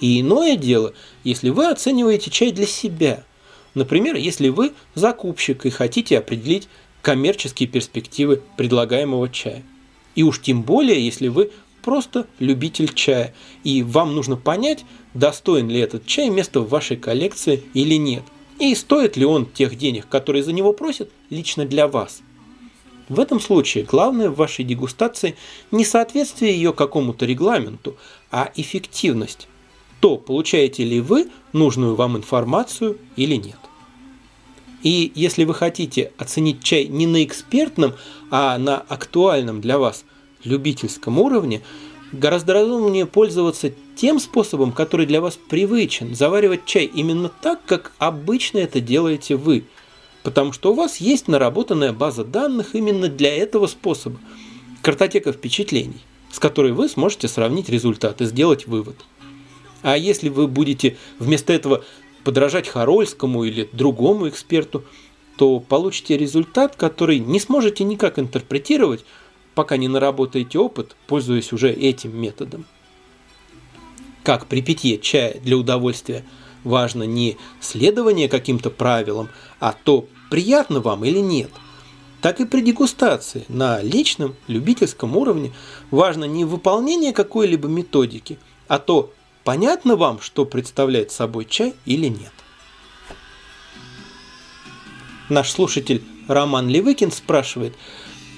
И 0.01 0.19
иное 0.19 0.57
дело, 0.57 0.93
если 1.23 1.49
вы 1.49 1.67
оцениваете 1.67 2.29
чай 2.29 2.51
для 2.51 2.67
себя. 2.67 3.23
Например, 3.75 4.15
если 4.15 4.49
вы 4.49 4.73
закупщик 4.93 5.65
и 5.65 5.69
хотите 5.69 6.17
определить 6.17 6.67
коммерческие 7.01 7.69
перспективы 7.69 8.41
предлагаемого 8.57 9.29
чая. 9.29 9.63
И 10.15 10.23
уж 10.23 10.41
тем 10.41 10.63
более, 10.63 11.03
если 11.03 11.29
вы 11.29 11.51
просто 11.81 12.27
любитель 12.39 12.93
чая, 12.93 13.33
и 13.63 13.83
вам 13.83 14.13
нужно 14.15 14.35
понять, 14.35 14.83
достоин 15.13 15.69
ли 15.69 15.79
этот 15.79 16.05
чай 16.05 16.29
места 16.29 16.59
в 16.59 16.69
вашей 16.69 16.97
коллекции 16.97 17.63
или 17.73 17.95
нет– 17.95 18.23
и 18.59 18.73
стоит 18.75 19.17
ли 19.17 19.25
он 19.25 19.45
тех 19.45 19.77
денег, 19.77 20.07
которые 20.07 20.43
за 20.43 20.51
него 20.51 20.73
просят, 20.73 21.09
лично 21.29 21.65
для 21.65 21.87
вас. 21.87 22.21
В 23.09 23.19
этом 23.19 23.39
случае 23.39 23.85
главное 23.85 24.29
в 24.29 24.35
вашей 24.35 24.65
дегустации 24.65 25.35
не 25.71 25.85
соответствие 25.85 26.53
ее 26.53 26.73
какому-то 26.73 27.25
регламенту, 27.25 27.95
а 28.31 28.51
эффективность. 28.55 29.47
То, 30.01 30.17
получаете 30.17 30.83
ли 30.83 30.99
вы 30.99 31.29
нужную 31.53 31.95
вам 31.95 32.17
информацию 32.17 32.97
или 33.15 33.35
нет. 33.35 33.57
И 34.83 35.11
если 35.15 35.43
вы 35.43 35.53
хотите 35.53 36.11
оценить 36.17 36.63
чай 36.63 36.87
не 36.87 37.07
на 37.07 37.23
экспертном, 37.23 37.93
а 38.29 38.57
на 38.57 38.77
актуальном 38.77 39.61
для 39.61 39.79
вас 39.79 40.05
любительском 40.43 41.19
уровне, 41.19 41.61
Гораздо 42.11 42.53
разумнее 42.53 43.05
пользоваться 43.05 43.71
тем 43.95 44.19
способом, 44.19 44.71
который 44.71 45.05
для 45.05 45.19
вас 45.19 45.37
привычен, 45.49 46.15
заваривать 46.15 46.65
чай 46.65 46.85
именно 46.85 47.29
так, 47.29 47.65
как 47.65 47.91
обычно 47.97 48.59
это 48.59 48.79
делаете 48.79 49.35
вы, 49.35 49.65
потому 50.23 50.53
что 50.53 50.71
у 50.71 50.75
вас 50.75 50.97
есть 50.97 51.27
наработанная 51.27 51.91
база 51.91 52.23
данных 52.23 52.75
именно 52.75 53.09
для 53.09 53.35
этого 53.35 53.67
способа, 53.67 54.19
картотека 54.81 55.33
впечатлений, 55.33 56.01
с 56.31 56.39
которой 56.39 56.71
вы 56.71 56.87
сможете 56.87 57.27
сравнить 57.27 57.67
результаты, 57.67 58.25
сделать 58.25 58.67
вывод. 58.67 58.95
А 59.81 59.97
если 59.97 60.29
вы 60.29 60.47
будете 60.47 60.95
вместо 61.19 61.51
этого 61.51 61.83
подражать 62.23 62.69
Харольскому 62.69 63.43
или 63.43 63.69
другому 63.73 64.29
эксперту, 64.29 64.83
то 65.37 65.59
получите 65.59 66.17
результат, 66.17 66.75
который 66.75 67.19
не 67.19 67.39
сможете 67.39 67.83
никак 67.83 68.17
интерпретировать, 68.17 69.05
пока 69.57 69.75
не 69.77 69.87
наработаете 69.87 70.59
опыт, 70.59 70.95
пользуясь 71.07 71.51
уже 71.51 71.71
этим 71.71 72.15
методом. 72.15 72.67
Как 74.21 74.45
при 74.45 74.61
питье 74.61 74.99
чая 74.99 75.39
для 75.39 75.57
удовольствия 75.57 76.23
важно 76.63 77.01
не 77.01 77.37
следование 77.59 78.29
каким-то 78.29 78.69
правилам, 78.69 79.29
а 79.59 79.73
то, 79.73 80.05
приятно 80.29 80.79
вам 80.79 81.05
или 81.05 81.17
нет. 81.17 81.49
Так 82.21 82.39
и 82.39 82.45
при 82.45 82.61
дегустации 82.61 83.45
на 83.47 83.81
личном, 83.81 84.35
любительском 84.45 85.17
уровне 85.17 85.53
важно 85.89 86.25
не 86.25 86.45
выполнение 86.45 87.11
какой-либо 87.11 87.67
методики, 87.67 88.37
а 88.67 88.77
то, 88.77 89.11
понятно 89.43 89.95
вам, 89.95 90.21
что 90.21 90.45
представляет 90.45 91.09
собой 91.09 91.45
чай 91.45 91.73
или 91.85 92.09
нет. 92.09 92.33
Наш 95.29 95.49
слушатель 95.49 96.03
Роман 96.27 96.69
Левыкин 96.69 97.11
спрашивает, 97.11 97.73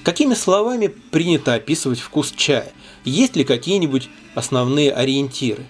какими 0.10 0.34
словами 0.34 0.88
принято 0.88 1.54
описывать 1.54 2.00
вкус 2.00 2.34
чая? 2.36 2.74
Есть 3.06 3.36
ли 3.36 3.44
какие-нибудь 3.44 4.10
основные 4.34 4.92
ориентиры? 4.92 5.68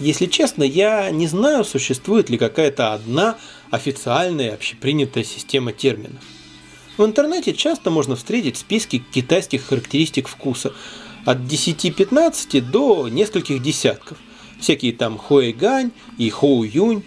Если 0.00 0.26
честно, 0.26 0.64
я 0.64 1.08
не 1.12 1.28
знаю, 1.28 1.64
существует 1.64 2.30
ли 2.30 2.36
какая-то 2.36 2.94
одна 2.94 3.36
официальная 3.70 4.52
общепринятая 4.52 5.22
система 5.22 5.72
терминов. 5.72 6.24
В 6.98 7.04
интернете 7.04 7.52
часто 7.52 7.92
можно 7.92 8.16
встретить 8.16 8.56
списки 8.56 9.04
китайских 9.14 9.66
характеристик 9.66 10.26
вкуса 10.26 10.72
от 11.24 11.38
10-15 11.38 12.60
до 12.60 13.06
нескольких 13.06 13.62
десятков. 13.62 14.18
Всякие 14.58 14.94
там 14.94 15.16
хуэйгань 15.16 15.92
и 16.18 16.28
хоу-юнь. 16.28 17.04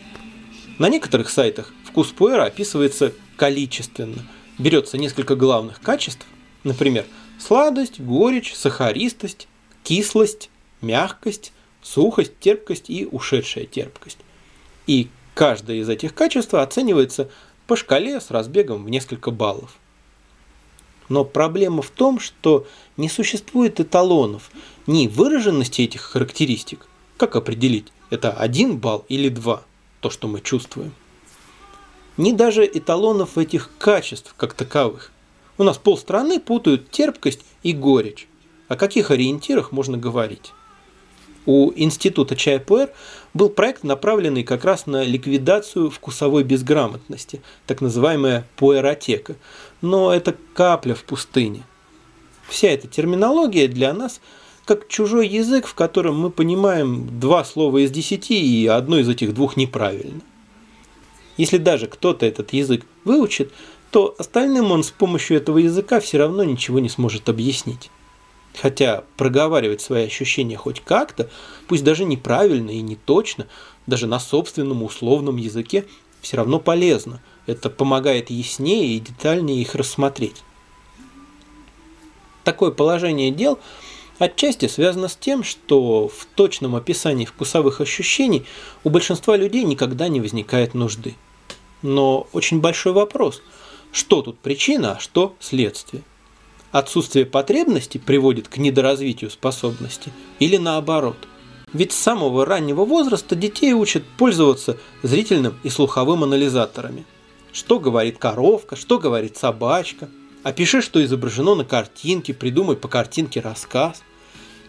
На 0.77 0.87
некоторых 0.87 1.29
сайтах 1.29 1.73
вкус 1.83 2.07
пуэра 2.13 2.45
описывается 2.45 3.11
количественно. 3.35 4.25
Берется 4.57 4.97
несколько 4.97 5.35
главных 5.35 5.81
качеств, 5.81 6.25
например, 6.63 7.05
сладость, 7.39 7.99
горечь, 7.99 8.53
сахаристость, 8.53 9.47
кислость, 9.83 10.49
мягкость, 10.81 11.51
сухость, 11.81 12.39
терпкость 12.39 12.89
и 12.89 13.05
ушедшая 13.05 13.65
терпкость. 13.65 14.19
И 14.87 15.09
каждое 15.33 15.77
из 15.77 15.89
этих 15.89 16.13
качеств 16.13 16.53
оценивается 16.53 17.29
по 17.67 17.75
шкале 17.75 18.21
с 18.21 18.31
разбегом 18.31 18.85
в 18.85 18.89
несколько 18.89 19.31
баллов. 19.31 19.75
Но 21.09 21.23
проблема 21.23 21.81
в 21.81 21.89
том, 21.89 22.19
что 22.19 22.65
не 22.97 23.09
существует 23.09 23.79
эталонов, 23.79 24.51
ни 24.87 25.07
выраженности 25.07 25.81
этих 25.81 26.01
характеристик. 26.01 26.87
Как 27.17 27.35
определить, 27.35 27.87
это 28.09 28.31
один 28.31 28.77
балл 28.77 29.05
или 29.09 29.29
два, 29.29 29.63
то, 29.99 30.09
что 30.09 30.27
мы 30.27 30.41
чувствуем. 30.41 30.93
Ни 32.17 32.31
даже 32.31 32.65
эталонов 32.65 33.37
этих 33.37 33.69
качеств 33.77 34.33
как 34.37 34.53
таковых. 34.53 35.11
У 35.57 35.63
нас 35.63 35.77
полстраны 35.77 36.39
путают 36.39 36.89
терпкость 36.89 37.41
и 37.63 37.73
горечь. 37.73 38.27
О 38.67 38.75
каких 38.75 39.11
ориентирах 39.11 39.71
можно 39.71 39.97
говорить? 39.97 40.53
У 41.45 41.71
Института 41.75 42.35
чая-пуэр 42.35 42.89
был 43.33 43.49
проект, 43.49 43.83
направленный 43.83 44.43
как 44.43 44.65
раз 44.65 44.87
на 44.87 45.03
ликвидацию 45.03 45.91
вкусовой 45.91 46.43
безграмотности, 46.43 47.41
так 47.67 47.81
называемая 47.81 48.47
пуэротека. 48.55 49.35
Но 49.81 50.13
это 50.13 50.35
капля 50.53 50.95
в 50.95 51.03
пустыне. 51.03 51.63
Вся 52.47 52.69
эта 52.69 52.87
терминология 52.87 53.67
для 53.67 53.93
нас 53.93 54.21
как 54.65 54.87
чужой 54.87 55.27
язык, 55.27 55.67
в 55.67 55.75
котором 55.75 56.19
мы 56.19 56.31
понимаем 56.31 57.19
два 57.19 57.45
слова 57.45 57.77
из 57.83 57.91
десяти, 57.91 58.41
и 58.41 58.65
одно 58.65 58.97
из 58.97 59.07
этих 59.07 59.33
двух 59.33 59.57
неправильно. 59.57 60.21
Если 61.37 61.57
даже 61.57 61.87
кто-то 61.87 62.25
этот 62.25 62.53
язык 62.53 62.85
выучит, 63.03 63.51
то 63.91 64.15
остальным 64.17 64.71
он 64.71 64.83
с 64.83 64.91
помощью 64.91 65.37
этого 65.37 65.57
языка 65.57 65.99
все 65.99 66.17
равно 66.17 66.43
ничего 66.43 66.79
не 66.79 66.89
сможет 66.89 67.29
объяснить. 67.29 67.89
Хотя 68.61 69.03
проговаривать 69.17 69.81
свои 69.81 70.05
ощущения 70.05 70.57
хоть 70.57 70.81
как-то, 70.81 71.29
пусть 71.67 71.83
даже 71.83 72.05
неправильно 72.05 72.71
и 72.71 72.81
не 72.81 72.95
точно, 72.95 73.47
даже 73.85 74.07
на 74.07 74.19
собственном 74.19 74.83
условном 74.83 75.37
языке, 75.37 75.85
все 76.21 76.37
равно 76.37 76.59
полезно. 76.59 77.21
Это 77.47 77.69
помогает 77.69 78.29
яснее 78.29 78.95
и 78.95 78.99
детальнее 78.99 79.61
их 79.61 79.75
рассмотреть. 79.75 80.43
Такое 82.43 82.71
положение 82.71 83.31
дел 83.31 83.59
отчасти 84.19 84.67
связано 84.67 85.07
с 85.07 85.15
тем, 85.15 85.43
что 85.43 86.07
в 86.07 86.25
точном 86.35 86.75
описании 86.75 87.25
вкусовых 87.25 87.81
ощущений 87.81 88.45
у 88.83 88.89
большинства 88.89 89.35
людей 89.37 89.63
никогда 89.63 90.07
не 90.07 90.21
возникает 90.21 90.73
нужды. 90.73 91.15
Но 91.81 92.27
очень 92.33 92.61
большой 92.61 92.93
вопрос, 92.93 93.41
что 93.91 94.21
тут 94.21 94.39
причина, 94.39 94.93
а 94.93 94.99
что 94.99 95.35
следствие– 95.39 96.03
отсутствие 96.77 97.25
потребности 97.25 97.97
приводит 97.97 98.49
к 98.49 98.57
недоразвитию 98.57 99.31
способности 99.31 100.11
или 100.39 100.57
наоборот. 100.57 101.15
Ведь 101.71 101.93
с 101.93 101.97
самого 101.97 102.45
раннего 102.45 102.83
возраста 102.83 103.33
детей 103.33 103.71
учат 103.73 104.03
пользоваться 104.17 104.77
зрительным 105.01 105.57
и 105.63 105.69
слуховым 105.69 106.23
анализаторами. 106.23 107.05
Что 107.53 107.79
говорит 107.79 108.17
коровка, 108.17 108.75
что 108.75 108.99
говорит 108.99 109.37
собачка. 109.37 110.09
Опиши, 110.45 110.81
что 110.83 111.03
изображено 111.03 111.55
на 111.55 111.65
картинке, 111.65 112.31
придумай 112.31 112.75
по 112.75 112.87
картинке 112.87 113.39
рассказ. 113.39 114.03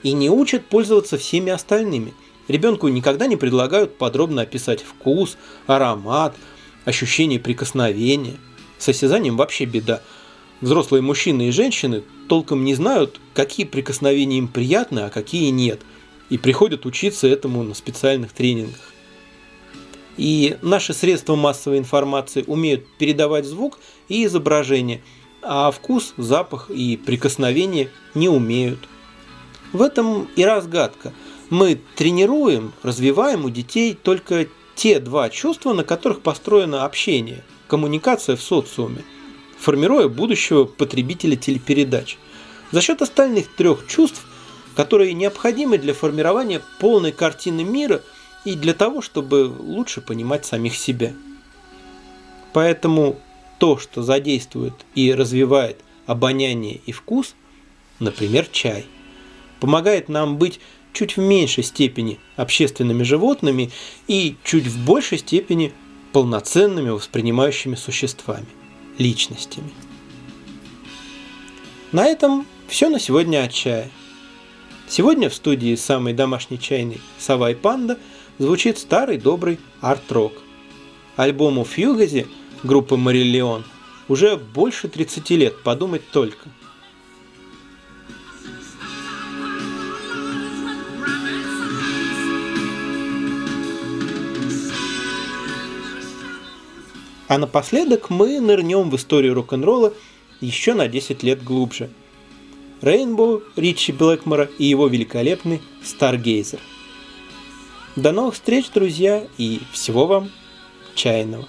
И 0.03 0.13
не 0.13 0.31
учат 0.31 0.65
пользоваться 0.65 1.19
всеми 1.19 1.53
остальными. 1.53 2.15
Ребенку 2.49 2.89
никогда 2.89 3.27
не 3.27 3.37
предлагают 3.37 3.99
подробно 3.99 4.43
описать 4.43 4.83
вкус, 4.83 5.37
аромат, 5.67 6.35
ощущение 6.87 7.39
прикосновения. 7.39 8.37
С 8.79 8.89
осязанием 8.89 9.37
вообще 9.37 9.67
беда– 9.67 10.01
взрослые 10.61 11.03
мужчины 11.03 11.49
и 11.49 11.53
женщины 11.53 12.03
толком 12.27 12.65
не 12.65 12.75
знают, 12.75 13.21
какие 13.35 13.67
прикосновения 13.67 14.39
им 14.39 14.49
приятны, 14.49 15.01
а 15.01 15.11
какие 15.11 15.51
нет, 15.51 15.81
и 16.31 16.39
приходят 16.39 16.87
учиться 16.87 17.29
этому 17.29 17.63
на 17.63 17.75
специальных 17.75 18.33
тренингах. 18.33 18.93
И 20.17 20.57
наши 20.63 20.95
средства 20.95 21.37
массовой 21.37 21.79
информации 21.79 22.43
умеют 22.47 22.87
передавать 22.99 23.45
звук 23.45 23.79
и 24.09 24.25
изображение, 24.25 25.03
а 25.47 25.71
вкус, 25.71 26.15
запах 26.17 26.71
и 26.71 26.97
прикосновение 26.97 27.91
не 28.15 28.29
умеют. 28.29 28.89
В 29.73 29.83
этом 29.83 30.29
и 30.37 30.45
разгадка. 30.45 31.13
Мы 31.51 31.81
тренируем, 31.95 32.73
развиваем 32.83 33.45
у 33.45 33.51
детей 33.51 33.95
только 33.95 34.49
те 34.75 35.01
два 35.01 35.31
чувства, 35.31 35.73
на 35.73 35.85
которых 35.85 36.21
построено 36.21 36.85
общение, 36.85 37.45
коммуникация 37.69 38.37
в 38.37 38.43
социуме– 38.43 39.05
формируя 39.59 40.09
будущего 40.09 40.65
потребителя 40.65 41.37
телепередач. 41.37 42.19
За 42.73 42.81
счет 42.81 43.03
остальных 43.03 43.55
трех 43.55 43.87
чувств, 43.87 44.27
которые 44.75 45.15
необходимы 45.15 45.79
для 45.79 45.95
формирования 45.95 46.61
полной 46.81 47.13
картины 47.13 47.65
мира 47.65 48.03
и 48.45 48.55
для 48.55 48.75
того, 48.75 49.03
чтобы 49.03 49.53
лучше 49.59 50.01
понимать 50.01 50.45
самих 50.45 50.77
себя. 50.77 51.13
Поэтому 52.53 53.19
то, 53.59 53.79
что 53.79 54.03
задействует 54.03 54.75
и 54.95 55.13
развивает 55.13 55.79
обоняние 56.07 56.81
и 56.87 56.93
вкус, 56.93 57.35
например, 57.99 58.47
чай, 58.51 58.87
помогает 59.61 60.09
нам 60.09 60.37
быть 60.37 60.61
чуть 60.93 61.17
в 61.17 61.21
меньшей 61.21 61.65
степени 61.65 62.19
общественными 62.37 63.03
животными 63.03 63.71
и 64.09 64.37
чуть 64.45 64.67
в 64.67 64.85
большей 64.85 65.19
степени 65.19 65.73
полноценными 66.13 66.91
воспринимающими 66.91 67.75
существами 67.75 68.47
личностями. 68.99 69.71
На 71.93 72.07
этом 72.07 72.47
все 72.69 72.89
на 72.89 72.99
сегодня 72.99 73.45
от 73.45 73.53
чая. 73.53 73.91
Сегодня 74.89 75.29
в 75.29 75.35
студии 75.35 75.75
самой 75.75 76.15
домашней 76.15 76.59
чайной 76.59 77.01
«Сова 77.19 77.51
и 77.51 77.55
панда» 77.55 77.99
звучит 78.39 78.79
старый 78.79 79.19
добрый 79.19 79.59
арт-рок. 79.81 80.33
Альбому 81.17 81.65
«Фьюгази» 81.65 82.27
группы 82.63 82.97
«Мариллион» 82.97 83.65
уже 84.09 84.37
больше 84.37 84.89
30 84.89 85.31
лет, 85.31 85.63
подумать 85.63 86.11
только– 86.11 86.49
А 97.29 97.39
напоследок 97.39 98.09
мы 98.11 98.41
нырнем 98.41 98.89
в 98.89 98.97
историю 98.97 99.35
рок-н-ролла 99.35 99.93
еще 100.41 100.75
на 100.75 100.87
10 100.87 101.23
лет 101.23 101.43
глубже. 101.43 101.91
Рейнбоу 102.83 103.43
Ричи 103.57 103.93
Блэкмора 103.93 104.49
и 104.59 104.65
его 104.65 104.87
великолепный 104.87 105.61
Старгейзер. 105.83 106.61
До 107.97 108.13
новых 108.13 108.35
встреч, 108.35 108.71
друзья, 108.71 109.27
и 109.39 109.61
всего 109.73 110.07
вам 110.07 110.31
чайного. 110.95 111.49